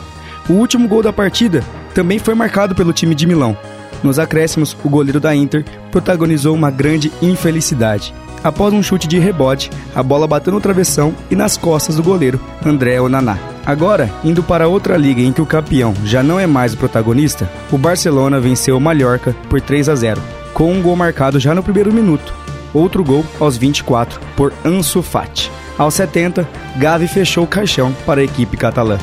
O 0.49 0.53
último 0.53 0.87
gol 0.87 1.03
da 1.03 1.13
partida 1.13 1.63
também 1.93 2.17
foi 2.17 2.33
marcado 2.33 2.73
pelo 2.73 2.93
time 2.93 3.13
de 3.13 3.27
Milão. 3.27 3.57
Nos 4.01 4.17
acréscimos, 4.17 4.75
o 4.83 4.89
goleiro 4.89 5.19
da 5.19 5.35
Inter 5.35 5.65
protagonizou 5.91 6.55
uma 6.55 6.71
grande 6.71 7.11
infelicidade. 7.21 8.13
Após 8.43 8.73
um 8.73 8.81
chute 8.81 9.07
de 9.07 9.19
rebote, 9.19 9.69
a 9.93 10.01
bola 10.01 10.27
bateu 10.27 10.53
no 10.53 10.61
travessão 10.61 11.13
e 11.29 11.35
nas 11.35 11.57
costas 11.57 11.97
do 11.97 12.03
goleiro, 12.03 12.39
André 12.65 12.99
Onaná. 13.01 13.37
Agora, 13.65 14.09
indo 14.23 14.41
para 14.41 14.67
outra 14.67 14.95
liga 14.95 15.21
em 15.21 15.33
que 15.33 15.41
o 15.41 15.45
campeão 15.45 15.93
já 16.05 16.23
não 16.23 16.39
é 16.39 16.47
mais 16.47 16.73
o 16.73 16.77
protagonista, 16.77 17.49
o 17.71 17.77
Barcelona 17.77 18.39
venceu 18.39 18.77
o 18.77 18.81
Mallorca 18.81 19.35
por 19.49 19.59
3 19.59 19.89
a 19.89 19.95
0, 19.95 20.21
com 20.53 20.71
um 20.71 20.81
gol 20.81 20.95
marcado 20.95 21.39
já 21.39 21.53
no 21.53 21.61
primeiro 21.61 21.91
minuto. 21.91 22.33
Outro 22.73 23.03
gol 23.03 23.25
aos 23.39 23.57
24 23.57 24.19
por 24.35 24.53
Ansu 24.63 25.01
Fati. 25.01 25.51
Aos 25.77 25.93
70, 25.95 26.47
Gavi 26.77 27.07
fechou 27.07 27.43
o 27.43 27.47
caixão 27.47 27.93
para 28.05 28.21
a 28.21 28.23
equipe 28.23 28.55
catalã. 28.55 28.97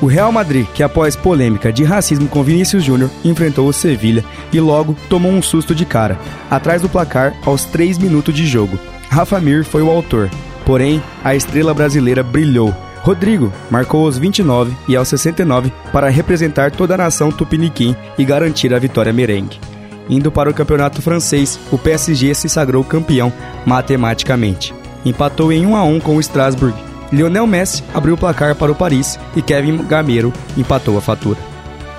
O 0.00 0.06
Real 0.06 0.32
Madrid, 0.32 0.66
que 0.74 0.82
após 0.82 1.14
polêmica 1.14 1.72
de 1.72 1.84
racismo 1.84 2.28
com 2.28 2.42
Vinícius 2.42 2.82
Júnior, 2.82 3.10
enfrentou 3.24 3.68
o 3.68 3.72
Sevilha 3.72 4.24
e 4.52 4.60
logo 4.60 4.96
tomou 5.08 5.30
um 5.30 5.40
susto 5.40 5.74
de 5.74 5.84
cara, 5.84 6.18
atrás 6.50 6.82
do 6.82 6.88
placar 6.88 7.34
aos 7.44 7.64
3 7.64 7.98
minutos 7.98 8.34
de 8.34 8.46
jogo. 8.46 8.78
Rafa 9.08 9.40
Mir 9.40 9.64
foi 9.64 9.82
o 9.82 9.90
autor, 9.90 10.28
porém 10.66 11.02
a 11.22 11.34
estrela 11.34 11.72
brasileira 11.72 12.22
brilhou. 12.22 12.74
Rodrigo 13.02 13.52
marcou 13.70 14.04
aos 14.04 14.18
29 14.18 14.74
e 14.88 14.96
aos 14.96 15.08
69 15.08 15.70
para 15.92 16.08
representar 16.08 16.70
toda 16.70 16.94
a 16.94 16.98
nação 16.98 17.30
tupiniquim 17.30 17.94
e 18.18 18.24
garantir 18.24 18.72
a 18.74 18.78
vitória 18.78 19.12
merengue. 19.12 19.60
Indo 20.08 20.32
para 20.32 20.50
o 20.50 20.54
campeonato 20.54 21.00
francês, 21.00 21.58
o 21.70 21.78
PSG 21.78 22.34
se 22.34 22.48
sagrou 22.48 22.82
campeão 22.82 23.32
matematicamente. 23.64 24.74
Empatou 25.04 25.52
em 25.52 25.66
1 25.66 25.76
a 25.76 25.84
1 25.84 26.00
com 26.00 26.16
o 26.16 26.20
Strasbourg 26.20 26.74
Lionel 27.12 27.46
Messi 27.46 27.82
abriu 27.92 28.14
o 28.14 28.18
placar 28.18 28.54
para 28.54 28.72
o 28.72 28.74
Paris 28.74 29.18
e 29.36 29.42
Kevin 29.42 29.78
Gameiro 29.84 30.32
empatou 30.56 30.96
a 30.98 31.00
fatura. 31.00 31.38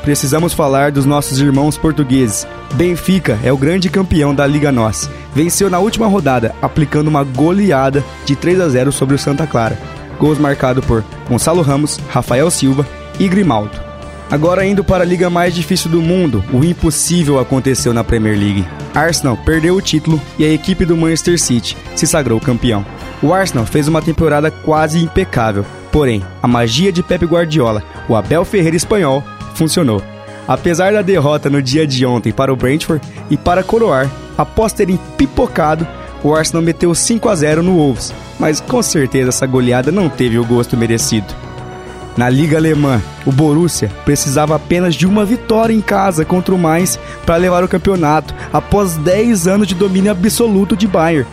Precisamos 0.03 0.53
falar 0.53 0.91
dos 0.91 1.03
nossos 1.03 1.39
irmãos 1.39 1.77
portugueses. 1.77 2.47
Benfica 2.75 3.39
é 3.43 3.51
o 3.51 3.57
grande 3.57 3.89
campeão 3.89 4.35
da 4.35 4.45
Liga 4.45 4.71
NOS. 4.71 5.09
Venceu 5.33 5.67
na 5.67 5.79
última 5.79 6.05
rodada, 6.05 6.53
aplicando 6.61 7.07
uma 7.07 7.23
goleada 7.23 8.03
de 8.23 8.35
3 8.35 8.61
a 8.61 8.69
0 8.69 8.91
sobre 8.91 9.15
o 9.15 9.19
Santa 9.19 9.47
Clara. 9.47 9.79
Gols 10.19 10.37
marcados 10.37 10.85
por 10.85 11.03
Gonçalo 11.27 11.63
Ramos, 11.63 11.99
Rafael 12.09 12.51
Silva 12.51 12.87
e 13.19 13.27
Grimaldo. 13.27 13.85
Agora 14.29 14.65
indo 14.65 14.83
para 14.83 15.03
a 15.03 15.07
liga 15.07 15.29
mais 15.29 15.53
difícil 15.53 15.89
do 15.89 16.01
mundo, 16.01 16.43
o 16.51 16.63
impossível 16.63 17.39
aconteceu 17.39 17.93
na 17.93 18.03
Premier 18.03 18.37
League. 18.37 18.67
Arsenal 18.93 19.37
perdeu 19.37 19.75
o 19.75 19.81
título 19.81 20.21
e 20.37 20.45
a 20.45 20.51
equipe 20.51 20.85
do 20.85 20.97
Manchester 20.97 21.39
City 21.39 21.75
se 21.95 22.07
sagrou 22.07 22.39
campeão. 22.39 22.85
O 23.21 23.33
Arsenal 23.33 23.65
fez 23.65 23.87
uma 23.87 24.01
temporada 24.01 24.51
quase 24.51 25.01
impecável, 25.01 25.65
porém, 25.91 26.23
a 26.43 26.47
magia 26.47 26.91
de 26.91 27.01
Pep 27.01 27.25
Guardiola, 27.25 27.81
o 28.09 28.15
Abel 28.15 28.43
Ferreira 28.43 28.75
espanhol, 28.75 29.23
funcionou. 29.55 30.01
Apesar 30.47 30.93
da 30.93 31.01
derrota 31.01 31.49
no 31.49 31.61
dia 31.61 31.87
de 31.87 32.05
ontem 32.05 32.31
para 32.31 32.53
o 32.53 32.55
Brentford 32.55 33.05
e 33.29 33.37
para 33.37 33.63
coroar, 33.63 34.09
após 34.37 34.73
terem 34.73 34.99
pipocado, 35.17 35.87
o 36.23 36.35
Arsenal 36.35 36.61
meteu 36.61 36.93
5 36.93 37.29
a 37.29 37.35
0 37.35 37.63
no 37.63 37.75
Wolves, 37.75 38.13
mas 38.39 38.59
com 38.59 38.81
certeza 38.83 39.29
essa 39.29 39.47
goleada 39.47 39.91
não 39.91 40.09
teve 40.09 40.37
o 40.37 40.45
gosto 40.45 40.77
merecido. 40.77 41.33
Na 42.17 42.29
Liga 42.29 42.57
Alemã, 42.57 43.01
o 43.25 43.31
Borussia 43.31 43.91
precisava 44.05 44.55
apenas 44.55 44.95
de 44.95 45.05
uma 45.05 45.25
vitória 45.25 45.73
em 45.73 45.81
casa 45.81 46.23
contra 46.23 46.55
o 46.55 46.57
Mainz 46.57 46.97
para 47.25 47.35
levar 47.35 47.63
o 47.63 47.67
campeonato 47.67 48.33
após 48.53 48.95
10 48.97 49.47
anos 49.47 49.67
de 49.67 49.75
domínio 49.75 50.11
absoluto 50.11 50.77
de 50.77 50.87
Bayern 50.87 51.27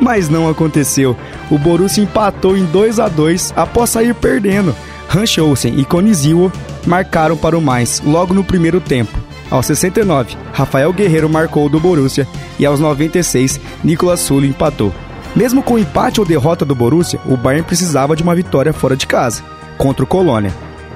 mas 0.00 0.28
não 0.28 0.48
aconteceu. 0.48 1.16
O 1.50 1.58
Borussia 1.58 2.02
empatou 2.02 2.56
em 2.56 2.64
2 2.64 2.98
a 2.98 3.08
2 3.08 3.52
após 3.54 3.90
sair 3.90 4.14
perdendo. 4.14 4.74
Hanscholsen 5.14 5.78
e 5.78 5.84
Koniziwo 5.84 6.52
marcaram 6.86 7.36
para 7.36 7.58
o 7.58 7.60
mais 7.60 8.00
logo 8.04 8.32
no 8.32 8.44
primeiro 8.44 8.80
tempo. 8.80 9.18
Aos 9.50 9.66
69, 9.66 10.36
Rafael 10.52 10.92
Guerreiro 10.92 11.28
marcou 11.28 11.68
do 11.68 11.80
Borussia 11.80 12.26
e 12.58 12.64
aos 12.64 12.78
96, 12.78 13.60
Nicolas 13.82 14.20
Sully 14.20 14.48
empatou. 14.48 14.94
Mesmo 15.34 15.62
com 15.62 15.74
o 15.74 15.78
empate 15.78 16.20
ou 16.20 16.26
derrota 16.26 16.64
do 16.64 16.74
Borussia, 16.74 17.20
o 17.26 17.36
Bayern 17.36 17.66
precisava 17.66 18.14
de 18.14 18.22
uma 18.22 18.34
vitória 18.34 18.72
fora 18.72 18.96
de 18.96 19.06
casa, 19.06 19.42
contra 19.76 20.04
o 20.04 20.06
Colônia, 20.06 20.52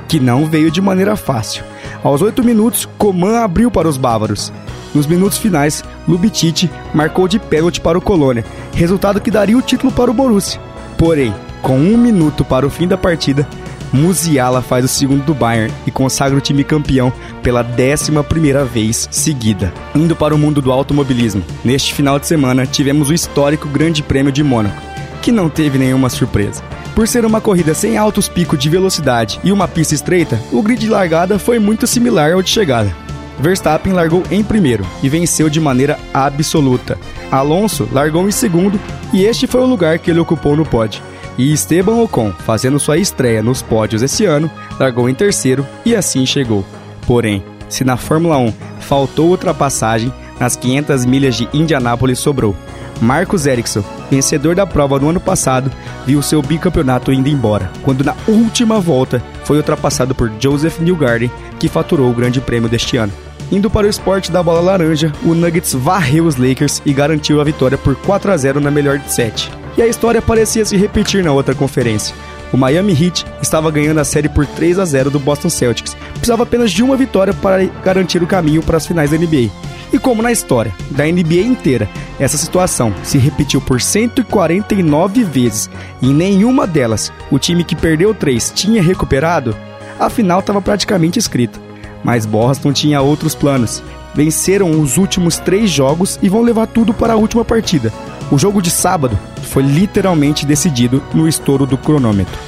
que 0.09 0.21
não 0.21 0.47
veio 0.47 0.71
de 0.71 0.81
maneira 0.81 1.17
fácil. 1.17 1.65
Aos 2.05 2.21
8 2.21 2.45
minutos, 2.45 2.87
Coman 2.99 3.39
abriu 3.39 3.71
para 3.71 3.89
os 3.89 3.97
bávaros. 3.97 4.53
Nos 4.95 5.07
minutos 5.07 5.39
finais, 5.39 5.83
Lubitich 6.07 6.71
marcou 6.93 7.27
de 7.27 7.39
pênalti 7.39 7.81
para 7.81 7.97
o 7.97 8.03
Colônia, 8.03 8.45
resultado 8.75 9.23
que 9.23 9.31
daria 9.31 9.57
o 9.57 9.63
título 9.63 9.91
para 9.91 10.11
o 10.11 10.15
Borussia. 10.15 10.61
Porém, 10.99 11.35
com 11.63 11.79
um 11.79 11.97
minuto 11.97 12.45
para 12.45 12.67
o 12.67 12.71
fim 12.71 12.87
da 12.87 12.99
partida, 12.99 13.49
Musiala 13.91 14.61
faz 14.61 14.85
o 14.85 14.89
segundo 14.89 15.25
do 15.25 15.35
Bayern 15.35 15.73
e 15.87 15.91
consagra 15.91 16.37
o 16.37 16.41
time 16.41 16.63
campeão 16.63 17.11
pela 17.43 17.63
décima 17.63 18.23
primeira 18.23 18.65
vez 18.65 19.09
seguida. 19.11 19.73
Indo 19.95 20.15
para 20.15 20.35
o 20.35 20.39
mundo 20.39 20.61
do 20.61 20.73
automobilismo, 20.73 21.43
neste 21.65 21.95
final 21.95 22.19
de 22.19 22.27
semana 22.27 22.67
tivemos 22.67 23.09
o 23.09 23.15
histórico 23.15 23.69
Grande 23.69 24.03
Prêmio 24.03 24.33
de 24.33 24.43
Mônaco, 24.43 24.83
que 25.23 25.33
não 25.33 25.49
teve 25.49 25.79
nenhuma 25.79 26.11
surpresa. 26.11 26.63
Por 26.95 27.09
ser 27.09 27.25
uma 27.25 27.41
corrida 27.41 27.75
sem 27.75 27.97
altos 27.97 28.29
picos 28.29 28.59
de 28.59 28.69
velocidade 28.69 29.41
e 29.43 29.51
uma 29.51 29.67
pista 29.67 29.95
estreita, 29.95 30.41
o 30.53 30.63
grid 30.63 30.81
de 30.81 30.89
largada 30.89 31.41
foi 31.41 31.59
muito 31.59 31.89
similar 31.89 32.33
ao 32.33 32.43
de 32.43 32.51
chegada. 32.51 32.95
Verstappen 33.41 33.93
largou 33.93 34.23
em 34.31 34.45
primeiro 34.45 34.87
e 35.03 35.09
venceu 35.09 35.51
de 35.51 35.61
maneira 35.61 35.99
absoluta. 36.13 36.97
Alonso 37.33 37.89
largou 37.91 38.29
em 38.29 38.31
segundo 38.31 38.79
e 39.13 39.25
este 39.25 39.49
foi 39.49 39.63
o 39.63 39.67
lugar 39.67 39.99
que 39.99 40.09
ele 40.09 40.21
ocupou 40.21 40.57
no 40.57 40.65
pódio. 40.65 41.03
E 41.37 41.53
Esteban 41.53 41.97
Ocon, 41.97 42.31
fazendo 42.31 42.79
sua 42.79 42.97
estreia 42.97 43.43
nos 43.43 43.61
pódios 43.61 44.03
esse 44.03 44.25
ano, 44.25 44.49
largou 44.79 45.09
em 45.09 45.15
terceiro 45.15 45.67
e 45.85 45.97
assim 45.97 46.25
chegou. 46.25 46.65
Porém, 47.09 47.43
se 47.69 47.83
na 47.83 47.97
Fórmula 47.97 48.39
1 48.39 48.53
faltou 48.79 49.31
ultrapassagem, 49.31 50.13
nas 50.39 50.57
500 50.57 51.05
milhas 51.05 51.37
de 51.37 51.49
Indianápolis 51.53 52.19
sobrou. 52.19 52.55
Marcos 53.01 53.47
Ericsson, 53.47 53.83
vencedor 54.11 54.55
da 54.55 54.67
prova 54.67 54.99
no 54.99 55.11
ano 55.11 55.21
passado, 55.21 55.71
viu 56.07 56.23
seu 56.23 56.41
bicampeonato 56.41 57.13
indo 57.13 57.29
embora, 57.29 57.71
quando 57.83 58.05
na 58.05 58.15
última 58.27 58.81
volta 58.81 59.23
foi 59.45 59.57
ultrapassado 59.57 60.15
por 60.15 60.31
Joseph 60.39 60.79
Newgarden, 60.79 61.31
que 61.59 61.69
faturou 61.69 62.11
o 62.11 62.15
grande 62.15 62.41
prêmio 62.41 62.69
deste 62.69 62.97
ano. 62.97 63.13
Indo 63.51 63.69
para 63.69 63.87
o 63.87 63.91
esporte 63.91 64.33
da 64.33 64.43
bola 64.43 64.61
laranja, 64.61 65.13
o 65.23 65.35
Nuggets 65.35 65.75
varreu 65.75 66.25
os 66.25 66.37
Lakers 66.37 66.81
e 66.85 66.93
garantiu 66.93 67.41
a 67.41 67.45
vitória 67.45 67.77
por 67.77 67.95
4 67.97 68.33
a 68.33 68.37
0 68.37 68.61
na 68.61 68.71
melhor 68.71 68.99
de 68.99 69.13
7. 69.13 69.51
E 69.77 69.83
a 69.83 69.87
história 69.87 70.23
parecia 70.23 70.65
se 70.65 70.77
repetir 70.77 71.23
na 71.23 71.33
outra 71.33 71.55
conferência. 71.55 72.15
O 72.53 72.57
Miami 72.57 72.93
Heat 72.93 73.27
estava 73.43 73.71
ganhando 73.71 73.99
a 73.99 74.05
série 74.05 74.29
por 74.29 74.47
3 74.47 74.79
a 74.79 74.85
0 74.85 75.11
do 75.11 75.19
Boston 75.19 75.51
Celtics. 75.51 75.97
Precisava 76.13 76.45
apenas 76.45 76.71
de 76.71 76.83
uma 76.83 76.97
vitória 76.97 77.35
para 77.35 77.65
garantir 77.85 78.23
o 78.23 78.27
caminho 78.27 78.63
para 78.63 78.77
as 78.77 78.87
finais 78.87 79.11
da 79.11 79.19
NBA. 79.19 79.51
E 79.93 79.99
como 79.99 80.23
na 80.23 80.33
história 80.33 80.75
da 80.91 81.05
NBA 81.05 81.43
inteira, 81.43 81.89
essa 82.19 82.37
situação 82.37 82.95
se 83.03 83.19
repetiu 83.19 83.61
por 83.61 83.81
149 83.81 85.25
vezes 85.25 85.71
e 86.01 86.09
nenhuma 86.09 86.67
delas 86.67 87.13
o 87.31 87.39
time 87.39 87.65
que 87.65 87.77
perdeu 87.77 88.15
3 88.15 88.53
tinha 88.55 88.83
recuperado, 88.83 89.57
a 89.99 90.11
final 90.11 90.41
estava 90.41 90.61
praticamente 90.61 91.19
escrita. 91.19 91.61
Mas 92.03 92.27
Boston 92.27 92.73
tinha 92.73 93.01
outros 93.01 93.35
planos. 93.35 93.83
Venceram 94.15 94.81
os 94.81 94.97
últimos 94.97 95.39
três 95.39 95.71
jogos 95.71 96.19
e 96.23 96.29
vão 96.29 96.43
levar 96.43 96.67
tudo 96.67 96.93
para 96.93 97.15
a 97.15 97.17
última 97.17 97.45
partida. 97.45 97.93
O 98.31 98.39
jogo 98.39 98.63
de 98.63 98.71
sábado 98.71 99.19
foi 99.43 99.63
literalmente 99.63 100.47
decidido 100.47 101.03
no 101.13 101.29
estouro 101.29 101.67
do 101.67 101.77
cronômetro. 101.77 102.39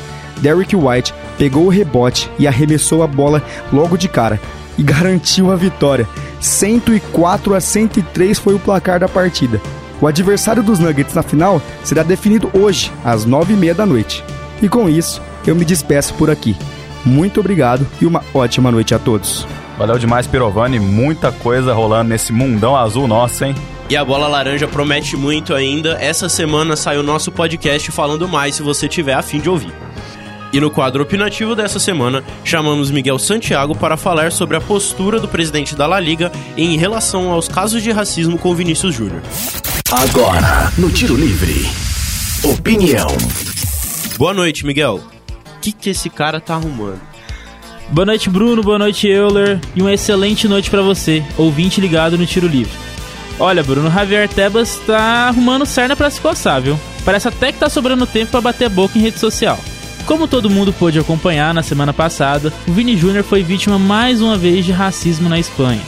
Derrick 0.40 0.76
White 0.76 1.14
pegou 1.38 1.64
o 1.64 1.70
rebote 1.70 2.30
e 2.38 2.46
arremessou 2.46 3.02
a 3.02 3.06
bola 3.06 3.42
logo 3.72 3.96
de 3.96 4.08
cara 4.08 4.38
e 4.78 4.82
garantiu 4.82 5.50
a 5.50 5.56
vitória. 5.56 6.08
104 6.40 7.54
a 7.54 7.60
103 7.60 8.38
foi 8.38 8.54
o 8.54 8.58
placar 8.58 9.00
da 9.00 9.08
partida. 9.08 9.60
O 10.00 10.06
adversário 10.06 10.62
dos 10.62 10.78
Nuggets 10.78 11.14
na 11.14 11.22
final 11.22 11.60
será 11.82 12.02
definido 12.02 12.50
hoje, 12.52 12.92
às 13.04 13.26
9h30 13.26 13.74
da 13.74 13.86
noite. 13.86 14.22
E 14.62 14.68
com 14.68 14.88
isso, 14.88 15.22
eu 15.46 15.54
me 15.54 15.64
despeço 15.64 16.14
por 16.14 16.30
aqui. 16.30 16.56
Muito 17.04 17.40
obrigado 17.40 17.86
e 18.00 18.06
uma 18.06 18.22
ótima 18.34 18.70
noite 18.70 18.94
a 18.94 18.98
todos. 18.98 19.46
Valeu 19.78 19.98
demais, 19.98 20.26
Pirovani. 20.26 20.78
Muita 20.78 21.30
coisa 21.30 21.72
rolando 21.72 22.08
nesse 22.08 22.32
mundão 22.32 22.76
azul 22.76 23.06
nosso, 23.06 23.44
hein? 23.44 23.54
E 23.88 23.96
a 23.96 24.04
bola 24.04 24.26
laranja 24.26 24.66
promete 24.66 25.16
muito 25.16 25.54
ainda. 25.54 25.96
Essa 26.00 26.28
semana 26.28 26.74
sai 26.74 26.98
o 26.98 27.02
nosso 27.02 27.30
podcast 27.30 27.90
falando 27.92 28.26
mais 28.26 28.56
se 28.56 28.62
você 28.62 28.88
tiver 28.88 29.14
a 29.14 29.22
fim 29.22 29.38
de 29.38 29.48
ouvir. 29.48 29.72
E 30.52 30.60
no 30.60 30.70
quadro 30.70 31.02
opinativo 31.02 31.54
dessa 31.54 31.78
semana, 31.78 32.24
chamamos 32.44 32.90
Miguel 32.90 33.18
Santiago 33.18 33.74
para 33.74 33.96
falar 33.96 34.32
sobre 34.32 34.56
a 34.56 34.60
postura 34.60 35.18
do 35.18 35.28
presidente 35.28 35.74
da 35.74 35.86
La 35.86 36.00
Liga 36.00 36.30
em 36.56 36.76
relação 36.76 37.30
aos 37.30 37.48
casos 37.48 37.82
de 37.82 37.90
racismo 37.90 38.38
com 38.38 38.54
Vinícius 38.54 38.94
Júnior. 38.94 39.22
Agora, 39.90 40.72
no 40.78 40.90
Tiro 40.90 41.16
Livre. 41.16 41.66
Opinião. 42.42 43.08
Boa 44.18 44.32
noite, 44.32 44.64
Miguel 44.64 45.00
que, 45.66 45.72
que 45.72 45.90
esse 45.90 46.08
cara 46.08 46.40
tá 46.40 46.54
arrumando? 46.54 47.00
Boa 47.88 48.06
noite, 48.06 48.30
Bruno. 48.30 48.62
Boa 48.62 48.78
noite, 48.78 49.08
Euler. 49.08 49.60
E 49.74 49.80
uma 49.80 49.92
excelente 49.92 50.46
noite 50.46 50.70
para 50.70 50.82
você, 50.82 51.24
ouvinte 51.36 51.80
ligado 51.80 52.18
no 52.18 52.26
Tiro 52.26 52.46
Livre. 52.46 52.72
Olha, 53.38 53.62
Bruno, 53.62 53.90
Javier 53.90 54.28
Tebas 54.28 54.80
tá 54.86 55.28
arrumando 55.28 55.66
cerna 55.66 55.94
para 55.94 56.10
se 56.10 56.20
coçar, 56.20 56.60
viu? 56.62 56.78
Parece 57.04 57.28
até 57.28 57.52
que 57.52 57.58
tá 57.58 57.68
sobrando 57.68 58.06
tempo 58.06 58.30
para 58.30 58.40
bater 58.40 58.68
boca 58.68 58.98
em 58.98 59.02
rede 59.02 59.18
social. 59.18 59.58
Como 60.06 60.28
todo 60.28 60.48
mundo 60.48 60.72
pôde 60.72 61.00
acompanhar 61.00 61.52
na 61.52 61.64
semana 61.64 61.92
passada, 61.92 62.52
o 62.68 62.72
Vini 62.72 62.96
Júnior 62.96 63.24
foi 63.24 63.42
vítima 63.42 63.76
mais 63.76 64.22
uma 64.22 64.36
vez 64.36 64.64
de 64.64 64.70
racismo 64.70 65.28
na 65.28 65.36
Espanha. 65.36 65.82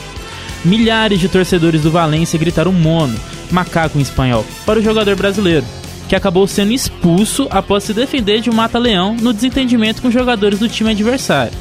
Milhares 0.63 1.21
de 1.21 1.29
torcedores 1.29 1.83
do 1.83 1.89
Valência 1.89 2.37
gritaram 2.37 2.73
mono, 2.73 3.17
macaco 3.49 3.97
em 3.97 4.01
espanhol, 4.01 4.45
para 4.65 4.77
o 4.77 4.83
jogador 4.83 5.15
brasileiro, 5.15 5.65
que 6.09 6.17
acabou 6.17 6.45
sendo 6.47 6.73
expulso 6.73 7.47
após 7.49 7.85
se 7.85 7.93
defender 7.93 8.41
de 8.41 8.49
um 8.49 8.53
mata-leão 8.53 9.15
no 9.15 9.31
desentendimento 9.31 10.01
com 10.01 10.11
jogadores 10.11 10.59
do 10.59 10.67
time 10.67 10.91
adversário. 10.91 11.53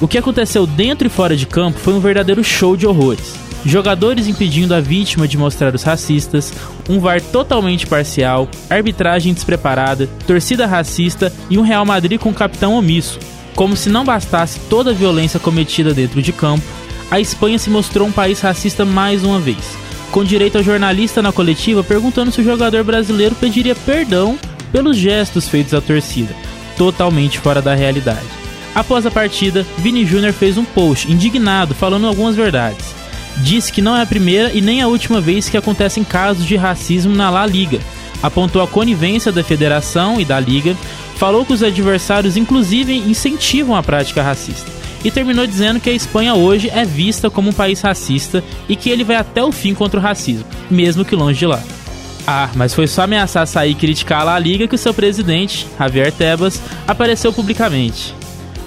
O 0.00 0.08
que 0.08 0.16
aconteceu 0.16 0.66
dentro 0.66 1.06
e 1.06 1.10
fora 1.10 1.36
de 1.36 1.46
campo 1.46 1.78
foi 1.78 1.92
um 1.92 2.00
verdadeiro 2.00 2.42
show 2.42 2.78
de 2.78 2.86
horrores. 2.86 3.45
Jogadores 3.66 4.28
impedindo 4.28 4.72
a 4.76 4.80
vítima 4.80 5.26
de 5.26 5.36
mostrar 5.36 5.74
os 5.74 5.82
racistas, 5.82 6.52
um 6.88 7.00
VAR 7.00 7.20
totalmente 7.20 7.84
parcial, 7.84 8.48
arbitragem 8.70 9.34
despreparada, 9.34 10.08
torcida 10.24 10.66
racista 10.66 11.32
e 11.50 11.58
um 11.58 11.62
Real 11.62 11.84
Madrid 11.84 12.20
com 12.20 12.32
capitão 12.32 12.74
omisso. 12.74 13.18
Como 13.56 13.76
se 13.76 13.88
não 13.88 14.04
bastasse 14.04 14.60
toda 14.70 14.92
a 14.92 14.94
violência 14.94 15.40
cometida 15.40 15.92
dentro 15.92 16.22
de 16.22 16.32
campo, 16.32 16.62
a 17.10 17.18
Espanha 17.18 17.58
se 17.58 17.68
mostrou 17.68 18.06
um 18.06 18.12
país 18.12 18.40
racista 18.40 18.84
mais 18.84 19.24
uma 19.24 19.40
vez, 19.40 19.76
com 20.12 20.22
direito 20.22 20.58
ao 20.58 20.64
jornalista 20.64 21.20
na 21.20 21.32
coletiva 21.32 21.82
perguntando 21.82 22.30
se 22.30 22.40
o 22.40 22.44
jogador 22.44 22.84
brasileiro 22.84 23.34
pediria 23.34 23.74
perdão 23.74 24.38
pelos 24.70 24.96
gestos 24.96 25.48
feitos 25.48 25.74
à 25.74 25.80
torcida, 25.80 26.32
totalmente 26.78 27.40
fora 27.40 27.60
da 27.60 27.74
realidade. 27.74 28.26
Após 28.76 29.04
a 29.06 29.10
partida, 29.10 29.66
Vini 29.78 30.06
Júnior 30.06 30.32
fez 30.32 30.56
um 30.56 30.64
post 30.64 31.10
indignado 31.10 31.74
falando 31.74 32.06
algumas 32.06 32.36
verdades. 32.36 32.95
Disse 33.38 33.72
que 33.72 33.82
não 33.82 33.96
é 33.96 34.02
a 34.02 34.06
primeira 34.06 34.52
e 34.52 34.60
nem 34.60 34.80
a 34.80 34.88
última 34.88 35.20
vez 35.20 35.48
que 35.48 35.56
acontecem 35.56 36.02
casos 36.02 36.44
de 36.44 36.56
racismo 36.56 37.14
na 37.14 37.30
La 37.30 37.46
Liga. 37.46 37.78
Apontou 38.22 38.62
a 38.62 38.66
conivência 38.66 39.30
da 39.30 39.44
federação 39.44 40.20
e 40.20 40.24
da 40.24 40.40
liga, 40.40 40.74
falou 41.16 41.44
que 41.44 41.52
os 41.52 41.62
adversários 41.62 42.36
inclusive 42.36 42.96
incentivam 42.96 43.76
a 43.76 43.82
prática 43.82 44.22
racista 44.22 44.70
e 45.04 45.10
terminou 45.10 45.46
dizendo 45.46 45.78
que 45.78 45.90
a 45.90 45.92
Espanha 45.92 46.34
hoje 46.34 46.68
é 46.68 46.84
vista 46.84 47.30
como 47.30 47.50
um 47.50 47.52
país 47.52 47.80
racista 47.80 48.42
e 48.68 48.74
que 48.74 48.90
ele 48.90 49.04
vai 49.04 49.16
até 49.16 49.42
o 49.42 49.52
fim 49.52 49.72
contra 49.74 50.00
o 50.00 50.02
racismo, 50.02 50.44
mesmo 50.70 51.04
que 51.04 51.14
longe 51.14 51.38
de 51.38 51.46
lá. 51.46 51.62
Ah, 52.26 52.50
mas 52.56 52.74
foi 52.74 52.88
só 52.88 53.02
ameaçar 53.02 53.46
sair 53.46 53.70
e 53.70 53.74
criticar 53.76 54.22
a 54.22 54.24
La 54.24 54.38
Liga 54.38 54.66
que 54.66 54.74
o 54.74 54.78
seu 54.78 54.92
presidente, 54.92 55.66
Javier 55.78 56.10
Tebas, 56.10 56.60
apareceu 56.88 57.32
publicamente. 57.32 58.12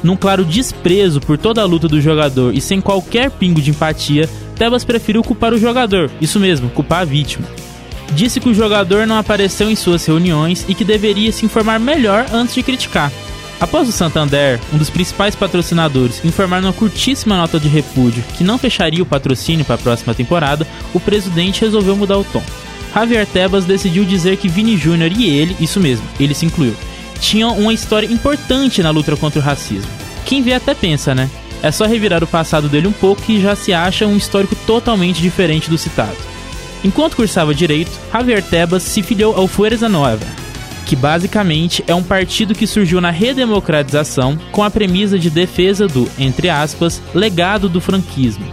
Num 0.02 0.16
claro 0.16 0.46
desprezo 0.46 1.20
por 1.20 1.38
toda 1.38 1.62
a 1.62 1.66
luta 1.66 1.90
do 1.90 2.00
jogador 2.00 2.56
e 2.56 2.62
sem 2.62 2.80
qualquer 2.80 3.30
pingo 3.30 3.62
de 3.62 3.72
empatia, 3.72 4.30
Tebas 4.60 4.84
preferiu 4.84 5.24
culpar 5.24 5.54
o 5.54 5.58
jogador, 5.58 6.12
isso 6.22 6.40
mesmo, 6.40 6.70
culpar 6.70 7.02
a 7.02 7.06
vítima. 7.06 7.48
Disse 8.12 8.40
que 8.40 8.50
o 8.50 8.54
jogador 8.54 9.08
não 9.08 9.18
apareceu 9.18 9.72
em 9.72 9.76
suas 9.76 10.06
reuniões 10.06 10.66
e 10.68 10.76
que 10.76 10.86
deveria 10.86 11.32
se 11.32 11.46
informar 11.46 11.80
melhor 11.80 12.28
antes 12.32 12.54
de 12.54 12.62
criticar, 12.62 13.12
Após 13.60 13.90
o 13.90 13.92
Santander, 13.92 14.58
um 14.74 14.78
dos 14.78 14.90
principais 14.90 15.36
patrocinadores, 15.36 16.24
informar 16.24 16.62
numa 16.62 16.72
curtíssima 16.72 17.36
nota 17.36 17.60
de 17.60 17.68
repúdio 17.68 18.24
que 18.38 18.44
não 18.44 18.58
fecharia 18.58 19.04
o 19.04 19.06
patrocínio 19.06 19.66
para 19.66 19.76
a 19.76 19.80
próxima 19.80 20.14
temporada, 20.14 20.66
o 20.94 21.00
presidente 21.00 21.62
resolveu 21.62 21.96
mudar 21.96 22.18
o 22.18 22.24
tom. 22.24 22.42
Javier 22.96 23.28
Tebas 23.28 23.66
decidiu 23.66 24.06
dizer 24.06 24.38
que 24.38 24.48
Vini 24.48 24.78
Júnior 24.78 25.12
e 25.12 25.30
ele, 25.30 25.58
isso 25.60 25.80
mesmo, 25.80 26.06
ele 26.20 26.34
se 26.34 26.46
incluiu, 26.46 26.74
tinham 27.20 27.58
uma 27.58 27.74
história 27.74 28.08
importante 28.08 28.82
na 28.82 28.92
luta 28.92 29.16
contra 29.18 29.40
o 29.40 29.44
racismo. 29.44 29.92
Quem 30.26 30.42
vê 30.42 30.54
até 30.54 30.74
pensa, 30.74 31.14
né? 31.14 31.30
É 31.62 31.72
só 31.72 31.86
revirar 31.86 32.24
o 32.24 32.28
passado 32.28 32.70
dele 32.70 32.88
um 32.88 32.92
pouco 32.92 33.22
e 33.30 33.42
já 33.42 33.56
se 33.56 33.74
acha 33.74 34.08
um 34.08 34.16
histórico 34.16 34.56
totalmente 34.66 35.22
diferente 35.22 35.70
do 35.70 35.78
citado. 35.78 36.16
Enquanto 36.84 37.18
cursava 37.18 37.54
direito, 37.54 37.92
Javier 38.12 38.42
Tebas 38.42 38.84
se 38.84 39.04
filiou 39.04 39.36
ao 39.36 39.48
Fuerza 39.48 39.90
Nova, 39.90 40.26
que 40.86 40.96
basicamente 40.96 41.84
é 41.86 41.94
um 41.94 42.02
partido 42.02 42.56
que 42.56 42.66
surgiu 42.66 43.02
na 43.02 43.12
redemocratização 43.12 44.38
com 44.52 44.64
a 44.64 44.72
premissa 44.72 45.20
de 45.20 45.30
defesa 45.30 45.88
do, 45.88 46.10
entre 46.18 46.50
aspas, 46.50 47.02
legado 47.14 47.68
do 47.68 47.82
franquismo. 47.82 48.46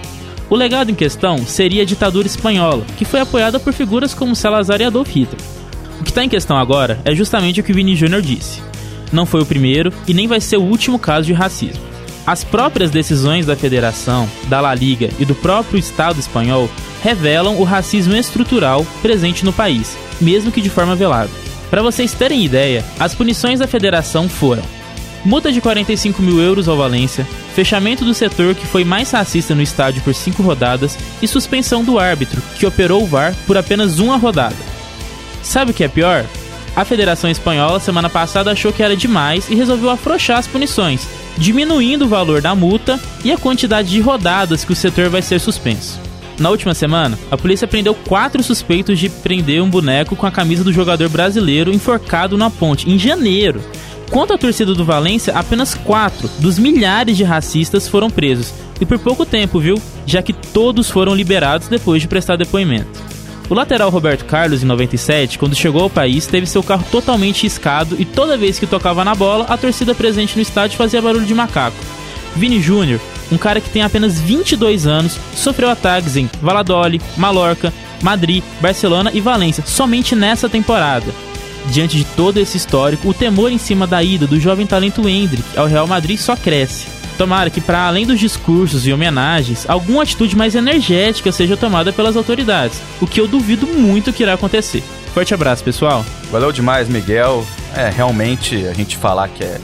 O 0.51 0.57
legado 0.57 0.91
em 0.91 0.95
questão 0.95 1.39
seria 1.39 1.83
a 1.83 1.87
ditadura 1.87 2.27
espanhola, 2.27 2.85
que 2.97 3.05
foi 3.05 3.21
apoiada 3.21 3.59
por 3.59 3.73
figuras 3.73 4.13
como 4.13 4.37
Salazar 4.37 4.81
e 4.81 4.85
Adolf 4.85 5.09
Hitler. 5.09 5.41
O 6.01 6.05
que 6.05 6.11
está 6.11 6.25
em 6.25 6.29
questão 6.29 6.57
agora 6.57 7.01
é 7.05 7.15
justamente 7.15 7.61
o 7.61 7.65
que 7.65 7.73
Vini 7.73 7.97
Júnior 7.97 8.23
disse. 8.23 8.61
Não 9.13 9.25
foi 9.25 9.41
o 9.41 9.47
primeiro 9.47 9.93
e 10.07 10.13
nem 10.13 10.27
vai 10.27 10.41
ser 10.41 10.57
o 10.57 10.63
último 10.63 10.99
caso 10.99 11.27
de 11.27 11.33
racismo. 11.33 11.83
As 12.27 12.43
próprias 12.43 12.91
decisões 12.91 13.47
da 13.47 13.55
federação, 13.55 14.29
da 14.49 14.61
La 14.61 14.75
Liga 14.75 15.11
e 15.19 15.25
do 15.25 15.35
próprio 15.35 15.79
Estado 15.79 16.19
espanhol 16.19 16.69
revelam 17.01 17.57
o 17.57 17.63
racismo 17.65 18.17
estrutural 18.17 18.85
presente 19.01 19.45
no 19.45 19.53
país, 19.53 19.97
mesmo 20.21 20.51
que 20.51 20.61
de 20.61 20.69
forma 20.69 20.97
velada. 20.97 21.31
Para 21.71 21.83
vocês 21.83 22.13
terem 22.13 22.45
ideia, 22.45 22.85
as 22.99 23.15
punições 23.15 23.61
da 23.61 23.67
federação 23.69 24.29
foram 24.29 24.63
multa 25.27 25.51
de 25.51 25.61
45 25.61 26.23
mil 26.23 26.41
euros 26.41 26.69
ao 26.69 26.77
Valência, 26.77 27.27
fechamento 27.55 28.05
do 28.05 28.15
setor 28.15 28.55
que 28.55 28.67
foi 28.67 28.85
mais 28.85 29.11
racista 29.11 29.55
no 29.55 29.63
estádio 29.63 30.01
por 30.03 30.15
cinco 30.15 30.43
rodadas 30.43 30.97
e 31.21 31.27
suspensão 31.27 31.83
do 31.83 31.99
árbitro, 31.99 32.41
que 32.57 32.65
operou 32.65 33.03
o 33.03 33.07
VAR 33.07 33.35
por 33.47 33.59
apenas 33.59 33.99
uma 33.99 34.17
rodada. 34.17 34.57
Sabe 35.43 35.73
o 35.73 35.75
que 35.75 35.83
é 35.83 35.89
pior? 35.89 36.25
A 36.77 36.85
Federação 36.85 37.29
Espanhola 37.29 37.81
semana 37.81 38.09
passada 38.09 38.53
achou 38.53 38.73
que 38.73 38.83
era 38.83 38.97
demais 38.97 39.49
e 39.49 39.55
resolveu 39.55 39.91
afrouxar 39.91 40.39
as 40.39 40.47
punições, 40.47 41.09
diminuindo 41.37 42.05
o 42.05 42.09
valor 42.09 42.41
da 42.41 42.55
multa 42.55 42.99
e 43.25 43.33
a 43.33 43.39
quantidade 43.39 43.91
de 43.91 44.01
rodadas 44.01 44.65
que 44.65 44.73
o 44.73 44.77
setor 44.77 45.09
vai 45.09 45.23
ser 45.23 45.39
suspenso. 45.39 46.01
Na 46.39 46.51
última 46.51 46.75
semana, 46.75 47.19
a 47.31 47.37
polícia 47.37 47.67
prendeu 47.67 47.95
quatro 47.95 48.43
suspeitos 48.43 48.99
de 48.99 49.09
prender 49.09 49.63
um 49.63 49.71
boneco 49.71 50.15
com 50.15 50.27
a 50.27 50.31
camisa 50.31 50.63
do 50.63 50.73
jogador 50.73 51.09
brasileiro 51.09 51.73
enforcado 51.73 52.37
na 52.37 52.51
ponte, 52.51 52.91
em 52.91 52.99
janeiro. 52.99 53.63
Quanto 54.11 54.35
à 54.35 54.39
torcida 54.39 54.75
do 54.75 54.85
Valência, 54.85 55.33
apenas 55.35 55.75
quatro 55.75 56.31
dos 56.39 56.59
milhares 56.59 57.17
de 57.17 57.25
racistas 57.25 57.89
foram 57.89 58.11
presos. 58.11 58.53
E 58.81 58.85
por 58.85 58.99
pouco 58.99 59.25
tempo, 59.25 59.59
viu? 59.59 59.81
Já 60.05 60.23
que 60.23 60.33
todos 60.33 60.91
foram 60.91 61.15
liberados 61.15 61.69
depois 61.69 62.03
de 62.03 62.09
prestar 62.09 62.37
depoimento. 62.37 63.16
O 63.49 63.55
lateral 63.55 63.91
Roberto 63.91 64.25
Carlos, 64.25 64.63
em 64.63 64.67
97, 64.67 65.39
quando 65.39 65.55
chegou 65.55 65.83
ao 65.83 65.91
país, 65.91 66.27
teve 66.27 66.47
seu 66.47 66.63
carro 66.63 66.85
totalmente 66.91 67.45
riscado 67.45 67.95
e 67.99 68.05
toda 68.05 68.37
vez 68.37 68.59
que 68.59 68.67
tocava 68.67 69.05
na 69.05 69.15
bola, 69.15 69.47
a 69.49 69.57
torcida 69.57 69.95
presente 69.95 70.35
no 70.35 70.43
estádio 70.43 70.77
fazia 70.77 71.01
barulho 71.01 71.25
de 71.25 71.35
macaco. 71.35 71.77
Vini 72.35 72.61
Júnior, 72.61 73.01
um 73.31 73.39
cara 73.39 73.61
que 73.61 73.71
tem 73.71 73.83
apenas 73.83 74.21
22 74.21 74.87
anos, 74.87 75.19
sofreu 75.35 75.71
ataques 75.71 76.17
em 76.17 76.29
Valladolid, 76.43 77.03
Mallorca, 77.17 77.73
Madrid, 78.03 78.43
Barcelona 78.61 79.13
e 79.15 79.21
Valência 79.21 79.65
somente 79.65 80.17
nessa 80.17 80.49
temporada. 80.49 81.07
Diante 81.71 81.97
de 81.97 82.05
todo 82.05 82.39
esse 82.39 82.57
histórico, 82.57 83.09
o 83.09 83.15
temor 83.15 83.51
em 83.51 83.59
cima 83.59 83.87
da 83.87 84.03
ida 84.03 84.27
do 84.27 84.41
jovem 84.41 84.67
talento 84.67 85.09
Hendrick 85.09 85.57
ao 85.57 85.67
Real 85.67 85.87
Madrid 85.87 86.19
só 86.19 86.37
cresce. 86.37 86.96
Tomara 87.17 87.51
que, 87.51 87.61
para 87.61 87.87
além 87.87 88.07
dos 88.07 88.21
discursos 88.21 88.87
e 88.87 88.93
homenagens, 88.93 89.65
alguma 89.69 90.03
atitude 90.03 90.37
mais 90.37 90.55
energética 90.55 91.33
seja 91.33 91.57
tomada 91.57 91.93
pelas 91.93 92.17
autoridades, 92.17 92.81
o 93.01 93.07
que 93.07 93.21
eu 93.21 93.27
duvido 93.27 93.67
muito 93.67 94.13
que 94.13 94.23
irá 94.23 94.35
acontecer. 94.35 94.83
Forte 95.15 95.33
abraço, 95.33 95.65
pessoal. 95.65 96.05
Valeu 96.31 96.53
demais, 96.53 96.89
Miguel. 96.89 97.45
É, 97.75 97.89
realmente, 97.89 98.67
a 98.67 98.75
gente 98.75 98.99
falar 98.99 99.29
que 99.29 99.43
é 99.43 99.59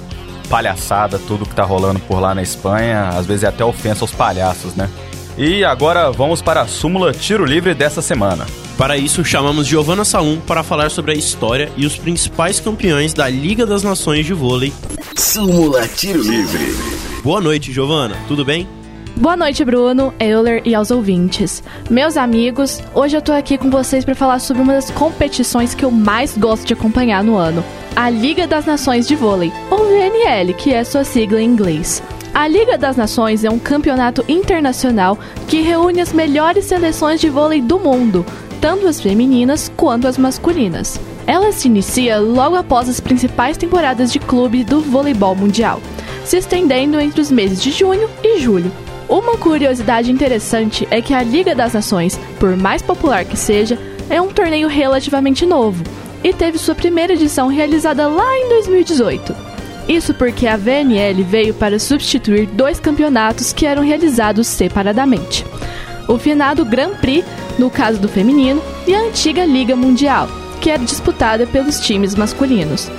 palhaçada 0.49 1.19
tudo 1.19 1.47
que 1.47 1.55
tá 1.55 1.63
rolando 1.63 1.99
por 2.01 2.21
lá 2.21 2.35
na 2.35 2.43
Espanha, 2.43 3.09
às 3.09 3.27
vezes 3.27 3.45
é 3.45 3.49
até 3.49 3.65
ofensa 3.65 4.05
aos 4.05 4.13
palhaços, 4.13 4.75
né? 4.75 4.89
E 5.37 5.65
agora 5.65 6.11
vamos 6.11 6.43
para 6.43 6.63
a 6.63 6.67
súmula 6.67 7.13
tiro 7.13 7.45
livre 7.45 7.75
dessa 7.75 8.03
semana. 8.03 8.47
Para 8.77 8.97
isso, 8.97 9.25
chamamos 9.25 9.67
Giovanna 9.67 10.05
Salum 10.05 10.41
para 10.41 10.63
falar 10.63 10.91
sobre 10.91 11.13
a 11.13 11.15
história 11.15 11.71
e 11.77 11.87
os 11.87 11.97
principais 11.97 12.61
campeões 12.61 13.15
da 13.15 13.29
Liga 13.29 13.65
das 13.65 13.83
Nações 13.83 14.27
de 14.27 14.35
Vôlei. 14.35 14.73
Súmula 15.17 15.87
Tiro 15.87 16.23
Livre. 16.23 17.12
Boa 17.23 17.41
noite, 17.41 17.73
Giovanna. 17.73 18.17
Tudo 18.27 18.45
bem? 18.45 18.67
Boa 19.17 19.37
noite, 19.37 19.65
Bruno, 19.65 20.13
Euler 20.19 20.61
e 20.65 20.75
aos 20.75 20.91
ouvintes. 20.91 21.63
Meus 21.89 22.17
amigos, 22.17 22.83
hoje 22.93 23.17
eu 23.17 23.23
tô 23.23 23.31
aqui 23.31 23.57
com 23.57 23.71
vocês 23.71 24.05
para 24.05 24.17
falar 24.17 24.41
sobre 24.41 24.61
uma 24.61 24.73
das 24.73 24.91
competições 24.91 25.73
que 25.73 25.85
eu 25.85 25.91
mais 25.93 26.37
gosto 26.37 26.67
de 26.67 26.73
acompanhar 26.73 27.23
no 27.23 27.37
ano, 27.37 27.63
a 27.95 28.11
Liga 28.11 28.45
das 28.49 28.67
Nações 28.67 29.07
de 29.07 29.15
Vôlei, 29.15 29.53
ou 29.71 29.87
VNL, 29.87 30.53
que 30.55 30.73
é 30.75 30.83
sua 30.83 31.05
sigla 31.05 31.41
em 31.41 31.45
inglês. 31.45 32.03
A 32.35 32.49
Liga 32.49 32.77
das 32.77 32.97
Nações 32.97 33.45
é 33.45 33.51
um 33.51 33.59
campeonato 33.59 34.25
internacional 34.27 35.17
que 35.47 35.61
reúne 35.61 36.01
as 36.01 36.13
melhores 36.13 36.65
seleções 36.65 37.21
de 37.21 37.31
vôlei 37.31 37.61
do 37.61 37.79
mundo, 37.79 38.27
tanto 38.61 38.89
as 38.89 39.01
femininas 39.01 39.71
quanto 39.77 40.09
as 40.09 40.19
masculinas. 40.19 40.99
Ela 41.25 41.53
se 41.53 41.69
inicia 41.69 42.19
logo 42.19 42.57
após 42.57 42.89
as 42.89 42.99
principais 42.99 43.57
temporadas 43.57 44.13
de 44.13 44.19
clube 44.19 44.65
do 44.65 44.81
voleibol 44.81 45.37
mundial, 45.37 45.81
se 46.33 46.39
estendendo 46.39 46.99
entre 46.99 47.21
os 47.21 47.31
meses 47.31 47.63
de 47.63 47.71
junho 47.71 48.09
e 48.25 48.41
julho. 48.41 48.73
Uma 49.07 49.37
curiosidade 49.37 50.11
interessante 50.11 50.89
é 50.91 51.03
que 51.03 51.13
a 51.13 51.23
Liga 51.23 51.55
das 51.55 51.75
Nações, 51.75 52.19
por 52.41 52.57
mais 52.57 52.81
popular 52.81 53.23
que 53.27 53.37
seja, 53.37 53.79
é 54.09 54.19
um 54.19 54.29
torneio 54.29 54.67
relativamente 54.67 55.45
novo 55.45 55.85
e 56.25 56.33
teve 56.33 56.57
sua 56.57 56.75
primeira 56.75 57.13
edição 57.13 57.49
realizada 57.49 58.09
lá 58.09 58.35
em 58.39 58.49
2018. 58.49 59.37
Isso 59.87 60.15
porque 60.15 60.47
a 60.47 60.57
VNL 60.57 61.23
veio 61.23 61.53
para 61.53 61.79
substituir 61.79 62.47
dois 62.47 62.81
campeonatos 62.81 63.53
que 63.53 63.67
eram 63.67 63.83
realizados 63.83 64.47
separadamente: 64.47 65.45
o 66.09 66.17
finado 66.17 66.65
Grand 66.65 66.95
Prix, 66.95 67.27
no 67.59 67.69
caso 67.69 68.01
do 68.01 68.09
feminino, 68.09 68.63
e 68.87 68.95
a 68.95 69.03
antiga 69.03 69.45
Liga 69.45 69.77
Mundial, 69.77 70.31
que 70.63 70.71
era 70.71 70.83
disputada 70.83 71.47
pelos 71.47 71.79
times 71.79 72.15
masculinos. 72.15 72.91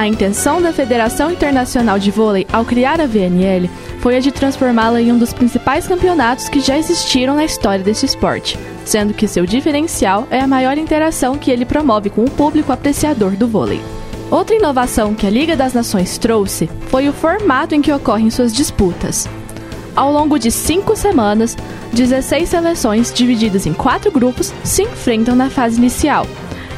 A 0.00 0.06
intenção 0.06 0.62
da 0.62 0.72
Federação 0.72 1.30
Internacional 1.30 1.98
de 1.98 2.10
Vôlei 2.10 2.46
ao 2.50 2.64
criar 2.64 3.02
a 3.02 3.06
VNL 3.06 3.68
foi 3.98 4.16
a 4.16 4.18
de 4.18 4.32
transformá-la 4.32 4.98
em 4.98 5.12
um 5.12 5.18
dos 5.18 5.34
principais 5.34 5.86
campeonatos 5.86 6.48
que 6.48 6.58
já 6.58 6.78
existiram 6.78 7.34
na 7.34 7.44
história 7.44 7.84
desse 7.84 8.06
esporte, 8.06 8.58
sendo 8.82 9.12
que 9.12 9.28
seu 9.28 9.44
diferencial 9.44 10.26
é 10.30 10.40
a 10.40 10.46
maior 10.46 10.78
interação 10.78 11.36
que 11.36 11.50
ele 11.50 11.66
promove 11.66 12.08
com 12.08 12.24
o 12.24 12.30
público 12.30 12.72
apreciador 12.72 13.32
do 13.32 13.46
vôlei. 13.46 13.78
Outra 14.30 14.56
inovação 14.56 15.14
que 15.14 15.26
a 15.26 15.30
Liga 15.30 15.54
das 15.54 15.74
Nações 15.74 16.16
trouxe 16.16 16.70
foi 16.86 17.06
o 17.06 17.12
formato 17.12 17.74
em 17.74 17.82
que 17.82 17.92
ocorrem 17.92 18.30
suas 18.30 18.54
disputas. 18.54 19.28
Ao 19.94 20.10
longo 20.10 20.38
de 20.38 20.50
cinco 20.50 20.96
semanas, 20.96 21.58
16 21.92 22.48
seleções 22.48 23.12
divididas 23.12 23.66
em 23.66 23.74
quatro 23.74 24.10
grupos 24.10 24.50
se 24.64 24.82
enfrentam 24.82 25.36
na 25.36 25.50
fase 25.50 25.76
inicial, 25.76 26.26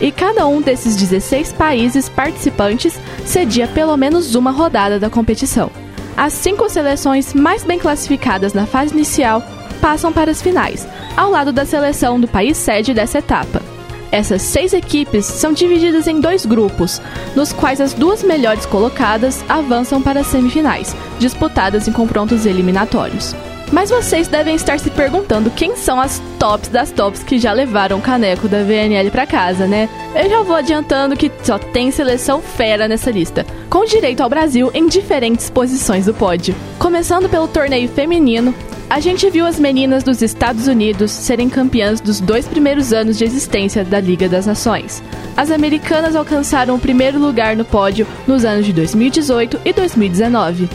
e 0.03 0.11
cada 0.11 0.47
um 0.49 0.61
desses 0.61 0.97
16 0.97 1.53
países 1.53 2.09
participantes 2.09 2.99
cedia 3.25 3.69
pelo 3.69 3.97
menos 3.97 4.35
uma 4.35 4.51
rodada 4.51 4.99
da 4.99 5.09
competição. 5.09 5.71
As 6.17 6.33
cinco 6.33 6.69
seleções 6.69 7.33
mais 7.33 7.63
bem 7.63 7.79
classificadas 7.79 8.53
na 8.53 8.67
fase 8.67 8.93
inicial 8.93 9.43
passam 9.81 10.13
para 10.13 10.31
as 10.31 10.43
finais, 10.43 10.87
ao 11.17 11.31
lado 11.31 11.53
da 11.53 11.65
seleção 11.65 12.21
do 12.21 12.27
país 12.29 12.57
sede 12.57 12.93
dessa 12.93 13.19
etapa. 13.19 13.63
Essas 14.11 14.43
seis 14.43 14.75
equipes 14.75 15.25
são 15.25 15.53
divididas 15.53 16.07
em 16.07 16.21
dois 16.21 16.45
grupos, 16.45 17.01
nos 17.35 17.53
quais 17.53 17.81
as 17.81 17.95
duas 17.95 18.23
melhores 18.23 18.67
colocadas 18.67 19.43
avançam 19.49 20.03
para 20.03 20.21
as 20.21 20.27
semifinais, 20.27 20.95
disputadas 21.19 21.89
em 21.89 21.93
confrontos 21.93 22.45
eliminatórios. 22.45 23.35
Mas 23.73 23.89
vocês 23.89 24.29
devem 24.29 24.55
estar 24.55 24.79
se 24.79 24.91
perguntando 24.91 25.51
quem 25.51 25.75
são 25.77 25.99
as 25.99 26.21
tops 26.39 26.69
das 26.69 26.91
tops 26.91 27.23
que 27.23 27.39
já 27.39 27.55
levaram 27.55 27.99
o 27.99 28.03
caneco 28.03 28.47
da 28.47 28.63
VNL 28.63 29.11
para 29.11 29.27
casa, 29.27 29.67
né? 29.67 29.89
Eu 30.15 30.29
já 30.29 30.43
vou 30.43 30.55
adiantando 30.55 31.17
que 31.17 31.33
só 31.43 31.59
tem 31.59 31.91
seleção 31.91 32.43
fera 32.43 32.87
nessa 32.87 33.11
lista, 33.11 33.47
com 33.71 33.87
direito 33.87 34.21
ao 34.21 34.29
Brasil 34.29 34.71
em 34.75 34.87
diferentes 34.87 35.49
posições 35.49 36.05
do 36.05 36.13
pódio. 36.13 36.55
Começando 36.79 37.31
pelo 37.31 37.49
torneio 37.49 37.89
feminino, 37.89 38.55
a 38.91 39.01
gente 39.01 39.31
viu 39.31 39.47
as 39.47 39.59
meninas 39.59 40.05
dos 40.05 40.21
Estados 40.21 40.67
Unidos 40.67 41.11
serem 41.11 41.49
campeãs 41.49 41.99
dos 41.99 42.21
dois 42.21 42.47
primeiros 42.47 42.93
anos 42.93 43.17
de 43.17 43.25
existência 43.25 43.83
da 43.83 43.99
Liga 43.99 44.29
das 44.29 44.45
Nações. 44.45 45.03
As 45.35 45.51
americanas 45.51 46.15
alcançaram 46.15 46.75
o 46.75 46.79
primeiro 46.79 47.19
lugar 47.19 47.57
no 47.57 47.65
pódio 47.65 48.07
nos 48.27 48.45
anos 48.45 48.67
de 48.67 48.73
2018 48.75 49.63
e 49.65 49.73
2019. 49.73 50.69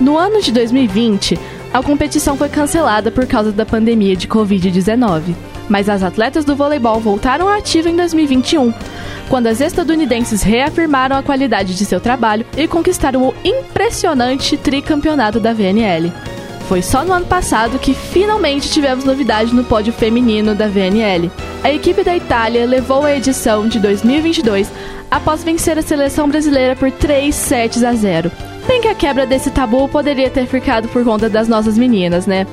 No 0.00 0.18
ano 0.18 0.42
de 0.42 0.50
2020, 0.50 1.38
a 1.72 1.82
competição 1.82 2.36
foi 2.36 2.48
cancelada 2.48 3.10
por 3.10 3.26
causa 3.26 3.52
da 3.52 3.64
pandemia 3.64 4.16
de 4.16 4.26
Covid-19, 4.26 5.34
mas 5.68 5.88
as 5.88 6.02
atletas 6.02 6.44
do 6.44 6.56
voleibol 6.56 6.98
voltaram 6.98 7.46
à 7.46 7.58
ativa 7.58 7.88
em 7.88 7.94
2021, 7.94 8.74
quando 9.28 9.46
as 9.46 9.60
estadunidenses 9.60 10.42
reafirmaram 10.42 11.16
a 11.16 11.22
qualidade 11.22 11.76
de 11.76 11.84
seu 11.84 12.00
trabalho 12.00 12.44
e 12.56 12.66
conquistaram 12.66 13.22
o 13.22 13.34
impressionante 13.44 14.56
tricampeonato 14.56 15.38
da 15.38 15.52
VNL. 15.52 16.12
Foi 16.68 16.82
só 16.82 17.04
no 17.04 17.12
ano 17.12 17.26
passado 17.26 17.78
que 17.78 17.94
finalmente 17.94 18.70
tivemos 18.70 19.04
novidade 19.04 19.54
no 19.54 19.64
pódio 19.64 19.92
feminino 19.92 20.54
da 20.54 20.68
VNL. 20.68 21.30
A 21.62 21.70
equipe 21.72 22.02
da 22.02 22.16
Itália 22.16 22.66
levou 22.66 23.04
a 23.04 23.14
edição 23.14 23.68
de 23.68 23.78
2022 23.78 24.70
após 25.10 25.44
vencer 25.44 25.78
a 25.78 25.82
seleção 25.82 26.28
brasileira 26.28 26.74
por 26.74 26.90
3 26.90 27.34
sets 27.34 27.82
a 27.82 27.92
0. 27.92 28.49
Bem 28.66 28.80
que 28.80 28.88
a 28.88 28.94
quebra 28.94 29.26
desse 29.26 29.50
tabu 29.50 29.88
poderia 29.88 30.30
ter 30.30 30.46
ficado 30.46 30.88
por 30.88 31.04
conta 31.04 31.28
das 31.28 31.48
nossas 31.48 31.76
meninas, 31.76 32.26
né? 32.26 32.46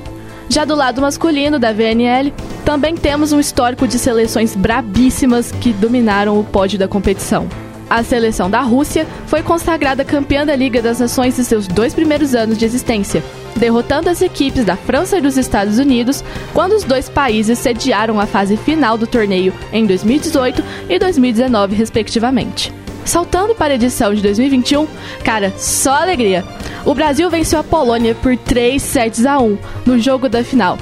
Já 0.50 0.63
do 0.63 0.76
lado 0.76 1.02
masculino 1.02 1.60
da 1.60 1.74
VNL, 1.74 2.34
também 2.63 2.96
temos 2.96 3.34
um 3.34 3.39
histórico 3.39 3.88
de 3.88 4.00
seleções 4.00 4.56
brabíssimas 4.56 5.52
que 5.52 5.74
dominaram 5.74 6.39
o 6.39 6.43
pódio 6.43 6.80
da 6.80 6.88
competição. 6.88 7.48
A 7.89 8.04
seleção 8.04 8.50
da 8.50 8.62
Rússia 8.62 9.08
foi 9.28 9.41
consagrada 9.41 10.04
campeã 10.04 10.46
da 10.46 10.56
Liga 10.56 10.82
das 10.82 11.00
Nações 11.00 11.39
em 11.39 11.43
seus 11.43 11.67
dois 11.67 11.93
primeiros 11.93 12.36
anos 12.36 12.58
de 12.58 12.65
existência, 12.65 13.24
derrotando 13.56 14.10
as 14.10 14.22
equipes 14.22 14.65
da 14.65 14.76
França 14.76 15.17
e 15.17 15.22
dos 15.22 15.38
Estados 15.38 15.80
Unidos 15.80 16.24
quando 16.54 16.74
os 16.74 16.84
dois 16.84 17.08
países 17.08 17.60
sediaram 17.60 18.20
a 18.20 18.26
fase 18.26 18.58
final 18.58 18.98
do 18.98 19.08
torneio 19.08 19.54
em 19.72 19.86
2018 19.86 20.63
e 20.89 21.00
2019, 21.00 21.76
respectivamente. 21.76 22.74
Saltando 23.08 23.56
para 23.56 23.72
a 23.72 23.76
edição 23.76 24.13
de 24.13 24.22
2021, 24.22 24.86
cara, 25.24 25.54
só 25.58 25.93
alegria. 25.93 26.43
O 26.86 26.93
Brasil 26.93 27.30
venceu 27.30 27.58
a 27.58 27.63
Polônia 27.63 28.13
por 28.13 28.36
3 28.36 28.84
sets 28.84 29.26
a 29.26 29.39
1 29.39 29.58
no 29.86 29.98
jogo 29.98 30.28
da 30.28 30.43
final 30.43 30.78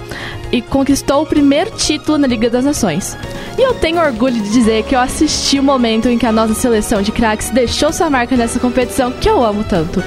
e 0.52 0.60
conquistou 0.60 1.22
o 1.22 1.26
primeiro 1.28 1.70
título 1.70 2.18
na 2.18 2.26
Liga 2.26 2.50
das 2.50 2.66
Nações. 2.66 3.16
E 3.60 3.62
eu 3.62 3.76
tenho 3.76 4.02
orgulho 4.02 4.42
de 4.42 4.50
dizer 4.50 4.84
que 4.86 4.96
eu 4.96 5.00
assisti 5.00 5.60
o 5.60 5.64
momento 5.64 6.10
em 6.10 6.18
que 6.18 6.26
a 6.26 6.32
nossa 6.32 6.56
seleção 6.56 7.04
de 7.04 7.12
craques 7.12 7.52
deixou 7.52 7.94
sua 7.94 8.10
marca 8.10 8.36
nessa 8.36 8.60
competição 8.60 9.12
que 9.12 9.30
eu 9.30 9.44
amo 9.44 9.64
tanto. 9.64 10.04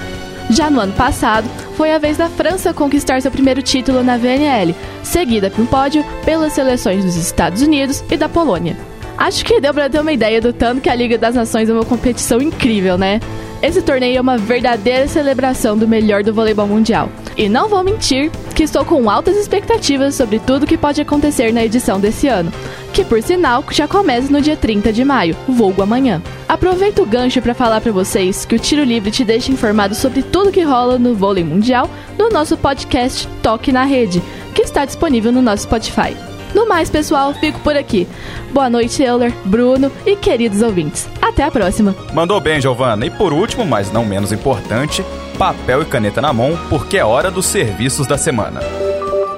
Já 0.50 0.68
no 0.68 0.80
ano 0.80 0.94
passado, 0.94 1.48
foi 1.76 1.94
a 1.94 1.98
vez 1.98 2.16
da 2.16 2.28
França 2.28 2.74
conquistar 2.74 3.22
seu 3.22 3.30
primeiro 3.30 3.62
título 3.62 4.02
na 4.02 4.18
VNL, 4.18 4.74
seguida 5.04 5.52
no 5.56 5.66
pódio 5.66 6.04
pelas 6.24 6.52
seleções 6.52 7.04
dos 7.04 7.14
Estados 7.14 7.62
Unidos 7.62 8.02
e 8.10 8.16
da 8.16 8.28
Polônia. 8.28 8.76
Acho 9.18 9.44
que 9.44 9.60
deu 9.60 9.74
para 9.74 9.90
ter 9.90 10.00
uma 10.00 10.12
ideia 10.12 10.40
do 10.40 10.52
tanto 10.52 10.80
que 10.80 10.88
a 10.88 10.94
Liga 10.94 11.18
das 11.18 11.34
Nações 11.34 11.68
é 11.68 11.72
uma 11.72 11.84
competição 11.84 12.40
incrível, 12.40 12.96
né? 12.96 13.18
Esse 13.60 13.82
torneio 13.82 14.16
é 14.16 14.20
uma 14.20 14.38
verdadeira 14.38 15.08
celebração 15.08 15.76
do 15.76 15.88
melhor 15.88 16.22
do 16.22 16.32
voleibol 16.32 16.68
mundial. 16.68 17.10
E 17.36 17.48
não 17.48 17.68
vou 17.68 17.82
mentir 17.82 18.30
que 18.54 18.62
estou 18.62 18.84
com 18.84 19.10
altas 19.10 19.36
expectativas 19.36 20.14
sobre 20.14 20.38
tudo 20.38 20.66
que 20.66 20.78
pode 20.78 21.00
acontecer 21.00 21.52
na 21.52 21.64
edição 21.64 21.98
desse 21.98 22.28
ano, 22.28 22.52
que 22.92 23.04
por 23.04 23.20
sinal 23.20 23.64
já 23.72 23.88
começa 23.88 24.32
no 24.32 24.40
dia 24.40 24.56
30 24.56 24.92
de 24.92 25.04
maio, 25.04 25.36
vulgo 25.48 25.82
amanhã. 25.82 26.22
Aproveito 26.48 27.02
o 27.02 27.06
gancho 27.06 27.42
para 27.42 27.54
falar 27.54 27.80
para 27.80 27.90
vocês 27.90 28.44
que 28.44 28.54
o 28.54 28.58
Tiro 28.58 28.84
Livre 28.84 29.10
te 29.10 29.24
deixa 29.24 29.50
informado 29.50 29.96
sobre 29.96 30.22
tudo 30.22 30.52
que 30.52 30.62
rola 30.62 30.96
no 30.96 31.16
vôlei 31.16 31.42
mundial 31.42 31.90
no 32.16 32.28
nosso 32.28 32.56
podcast 32.56 33.26
Toque 33.42 33.72
na 33.72 33.82
Rede, 33.82 34.22
que 34.54 34.62
está 34.62 34.84
disponível 34.84 35.32
no 35.32 35.42
nosso 35.42 35.64
Spotify. 35.64 36.16
No 36.54 36.66
mais, 36.68 36.90
pessoal, 36.90 37.34
fico 37.34 37.58
por 37.60 37.76
aqui. 37.76 38.06
Boa 38.52 38.70
noite, 38.70 39.02
Euler, 39.02 39.32
Bruno 39.44 39.90
e 40.06 40.16
queridos 40.16 40.62
ouvintes. 40.62 41.08
Até 41.20 41.42
a 41.44 41.50
próxima. 41.50 41.94
Mandou 42.12 42.40
bem, 42.40 42.60
Giovana. 42.60 43.06
E 43.06 43.10
por 43.10 43.32
último, 43.32 43.64
mas 43.64 43.92
não 43.92 44.04
menos 44.04 44.32
importante, 44.32 45.04
papel 45.38 45.82
e 45.82 45.84
caneta 45.84 46.20
na 46.20 46.32
mão, 46.32 46.58
porque 46.68 46.98
é 46.98 47.04
hora 47.04 47.30
dos 47.30 47.46
serviços 47.46 48.06
da 48.06 48.18
semana. 48.18 48.60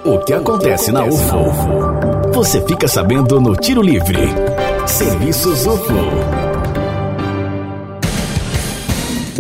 O 0.05 0.19
que 0.19 0.33
acontece 0.33 0.91
na 0.93 1.05
UFO? 1.05 2.31
Você 2.33 2.65
fica 2.67 2.89
sabendo 2.89 3.41
no 3.41 3.55
Tiro 3.55 3.83
Livre. 3.83 4.19
Serviços 4.87 5.67
UFO. 5.67 6.40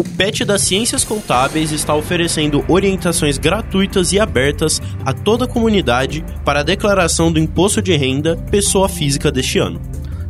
O 0.00 0.04
PET 0.16 0.46
das 0.46 0.62
Ciências 0.62 1.04
Contábeis 1.04 1.72
está 1.72 1.94
oferecendo 1.94 2.64
orientações 2.68 3.36
gratuitas 3.36 4.14
e 4.14 4.18
abertas 4.18 4.80
a 5.04 5.12
toda 5.12 5.44
a 5.44 5.46
comunidade 5.46 6.24
para 6.42 6.60
a 6.60 6.62
declaração 6.62 7.30
do 7.30 7.38
imposto 7.38 7.82
de 7.82 7.94
renda 7.94 8.34
pessoa 8.50 8.88
física 8.88 9.30
deste 9.30 9.58
ano. 9.58 9.78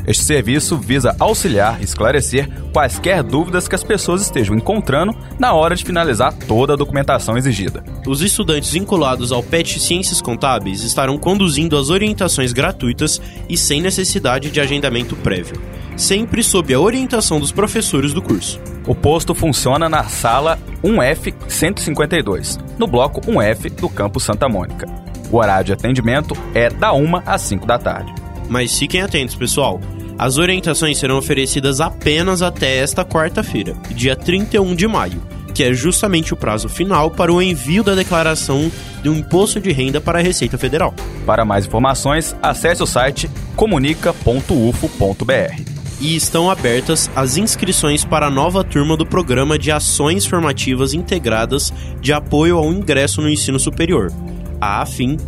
Este 0.05 0.25
serviço 0.25 0.77
visa 0.77 1.15
auxiliar 1.21 1.81
e 1.81 1.85
esclarecer 1.85 2.49
quaisquer 2.73 3.23
dúvidas 3.23 3.69
que 3.69 3.77
as 3.77 3.85
pessoas 3.85 4.23
estejam 4.23 4.57
encontrando 4.57 5.17
na 5.39 5.55
hora 5.55 5.77
de 5.77 5.85
finalizar 5.85 6.37
toda 6.49 6.73
a 6.73 6.77
documentação 6.77 7.39
exigida. 7.39 7.85
Os 8.05 8.23
estudantes 8.23 8.73
vinculados 8.73 9.31
ao 9.31 9.41
PET 9.41 9.79
Ciências 9.79 10.21
Contábeis 10.21 10.83
estarão 10.83 11.17
conduzindo 11.17 11.77
as 11.79 11.91
orientações 11.91 12.53
gratuitas 12.53 13.23
e 13.49 13.57
sem 13.57 13.81
necessidade 13.81 14.51
de 14.51 14.61
agendamento 14.61 15.15
prévio, 15.15 15.63
sempre 15.97 16.43
sob 16.43 16.75
a 16.75 16.81
orientação 16.81 17.39
dos 17.39 17.53
professores 17.53 18.13
do 18.13 18.21
curso. 18.21 18.59
O 18.87 18.95
posto 18.95 19.35
funciona 19.35 19.89
na 19.89 20.05
sala 20.05 20.59
1F 20.83 21.35
152, 21.49 22.59
no 22.79 22.87
bloco 22.87 23.21
1F 23.21 23.71
do 23.71 23.89
campus 23.89 24.25
Santa 24.25 24.49
Mônica. 24.49 24.87
O 25.31 25.37
horário 25.37 25.67
de 25.67 25.73
atendimento 25.73 26.35
é 26.55 26.71
da 26.71 26.93
1 26.93 27.23
às 27.27 27.43
5 27.43 27.67
da 27.67 27.79
tarde. 27.79 28.13
Mas 28.49 28.77
fiquem 28.77 29.03
atentos, 29.03 29.35
pessoal. 29.35 29.81
As 30.19 30.39
orientações 30.39 30.99
serão 30.99 31.19
oferecidas 31.19 31.81
apenas 31.81 32.43
até 32.43 32.79
esta 32.79 33.05
quarta-feira, 33.05 33.75
dia 33.91 34.17
31 34.17 34.75
de 34.75 34.89
maio, 34.89 35.23
que 35.55 35.63
é 35.63 35.73
justamente 35.73 36.35
o 36.35 36.37
prazo 36.37 36.69
final 36.69 37.11
para 37.11 37.33
o 37.33 37.41
envio 37.41 37.85
da 37.85 37.95
declaração 37.95 38.71
do 39.03 39.15
imposto 39.15 39.61
de 39.61 39.73
renda 39.73 40.01
para 40.01 40.19
a 40.19 40.23
Receita 40.23 40.59
Federal. 40.59 40.95
Para 41.25 41.45
mais 41.45 41.67
informações, 41.67 42.35
acesse 42.43 42.83
o 42.83 42.87
site 42.87 43.31
comunica.ufo.br. 43.57 45.80
E 46.01 46.17
estão 46.17 46.51
abertas 46.51 47.11
as 47.15 47.37
inscrições 47.37 48.07
para 48.07 48.29
a 48.29 48.31
nova 48.31 48.65
turma 48.65 48.97
do 48.97 49.05
Programa 49.05 49.59
de 49.59 49.71
Ações 49.71 50.25
Formativas 50.25 50.95
Integradas 50.95 51.73
de 52.01 52.11
Apoio 52.11 52.57
ao 52.57 52.73
Ingresso 52.73 53.21
no 53.21 53.29
Ensino 53.29 53.61
Superior, 53.61 54.11
a 54.59 54.81
AFIM, 54.81 55.19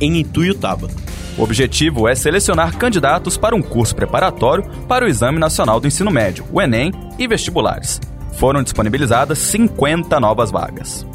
em 0.00 0.18
Ituiutaba. 0.18 0.88
O 1.36 1.42
objetivo 1.42 2.08
é 2.08 2.14
selecionar 2.14 2.76
candidatos 2.78 3.36
para 3.36 3.54
um 3.54 3.60
curso 3.60 3.94
preparatório 3.94 4.64
para 4.88 5.04
o 5.04 5.08
Exame 5.08 5.38
Nacional 5.38 5.78
do 5.78 5.86
Ensino 5.86 6.10
Médio, 6.10 6.46
o 6.50 6.60
Enem, 6.60 6.90
e 7.18 7.28
vestibulares. 7.28 8.00
Foram 8.38 8.62
disponibilizadas 8.62 9.38
50 9.38 10.18
novas 10.18 10.50
vagas. 10.50 11.06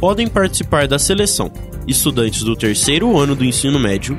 Podem 0.00 0.26
participar 0.26 0.88
da 0.88 0.98
seleção 0.98 1.52
estudantes 1.86 2.42
do 2.42 2.56
terceiro 2.56 3.18
ano 3.18 3.34
do 3.34 3.44
ensino 3.44 3.78
médio, 3.78 4.16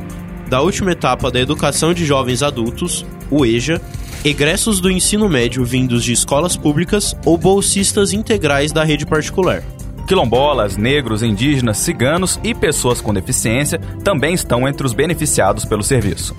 da 0.48 0.62
última 0.62 0.92
etapa 0.92 1.32
da 1.32 1.40
Educação 1.40 1.94
de 1.94 2.06
Jovens 2.06 2.44
Adultos, 2.44 3.06
o 3.32 3.44
EJA, 3.44 3.82
egressos 4.26 4.80
do 4.80 4.90
ensino 4.90 5.30
médio 5.30 5.64
vindos 5.64 6.04
de 6.04 6.12
escolas 6.12 6.58
públicas 6.58 7.16
ou 7.24 7.38
bolsistas 7.38 8.12
integrais 8.12 8.72
da 8.72 8.84
rede 8.84 9.06
particular. 9.06 9.62
Quilombolas, 10.08 10.78
negros, 10.78 11.22
indígenas, 11.22 11.78
ciganos 11.78 12.40
e 12.44 12.56
pessoas 12.56 13.02
com 13.02 13.14
deficiência 13.14 13.78
também 14.04 14.34
estão 14.34 14.68
entre 14.68 14.84
os 14.84 14.94
beneficiados 14.94 15.64
pelo 15.64 15.84
serviço. 15.84 16.36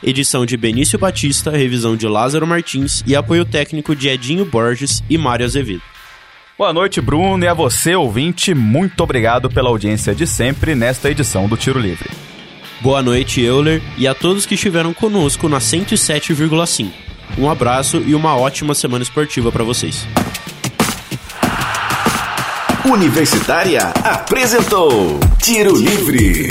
Edição 0.03 0.47
de 0.47 0.57
Benício 0.57 0.97
Batista, 0.97 1.51
revisão 1.51 1.95
de 1.95 2.07
Lázaro 2.07 2.47
Martins 2.47 3.03
e 3.05 3.15
apoio 3.15 3.45
técnico 3.45 3.95
de 3.95 4.09
Edinho 4.09 4.45
Borges 4.45 5.03
e 5.07 5.15
Mário 5.15 5.45
Azevedo. 5.45 5.83
Boa 6.61 6.73
noite, 6.73 7.01
Bruno, 7.01 7.43
e 7.43 7.47
a 7.47 7.55
você, 7.55 7.95
ouvinte, 7.95 8.53
muito 8.53 9.01
obrigado 9.01 9.49
pela 9.49 9.69
audiência 9.69 10.13
de 10.13 10.27
sempre 10.27 10.75
nesta 10.75 11.09
edição 11.09 11.47
do 11.47 11.57
Tiro 11.57 11.79
Livre. 11.79 12.07
Boa 12.81 13.01
noite, 13.01 13.41
Euler, 13.41 13.81
e 13.97 14.07
a 14.07 14.13
todos 14.13 14.45
que 14.45 14.53
estiveram 14.53 14.93
conosco 14.93 15.49
na 15.49 15.57
107,5. 15.57 16.91
Um 17.35 17.49
abraço 17.49 17.97
e 18.05 18.13
uma 18.13 18.37
ótima 18.37 18.75
semana 18.75 19.01
esportiva 19.01 19.51
para 19.51 19.63
vocês. 19.63 20.05
Universitária 22.85 23.87
apresentou 24.03 25.19
Tiro 25.41 25.75
Livre. 25.75 26.47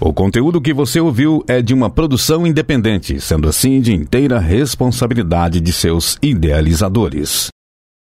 O 0.00 0.12
conteúdo 0.12 0.60
que 0.60 0.74
você 0.74 0.98
ouviu 0.98 1.44
é 1.46 1.62
de 1.62 1.72
uma 1.72 1.88
produção 1.88 2.44
independente, 2.44 3.20
sendo 3.20 3.48
assim 3.48 3.80
de 3.80 3.94
inteira 3.94 4.40
responsabilidade 4.40 5.60
de 5.60 5.72
seus 5.72 6.18
idealizadores. 6.20 7.52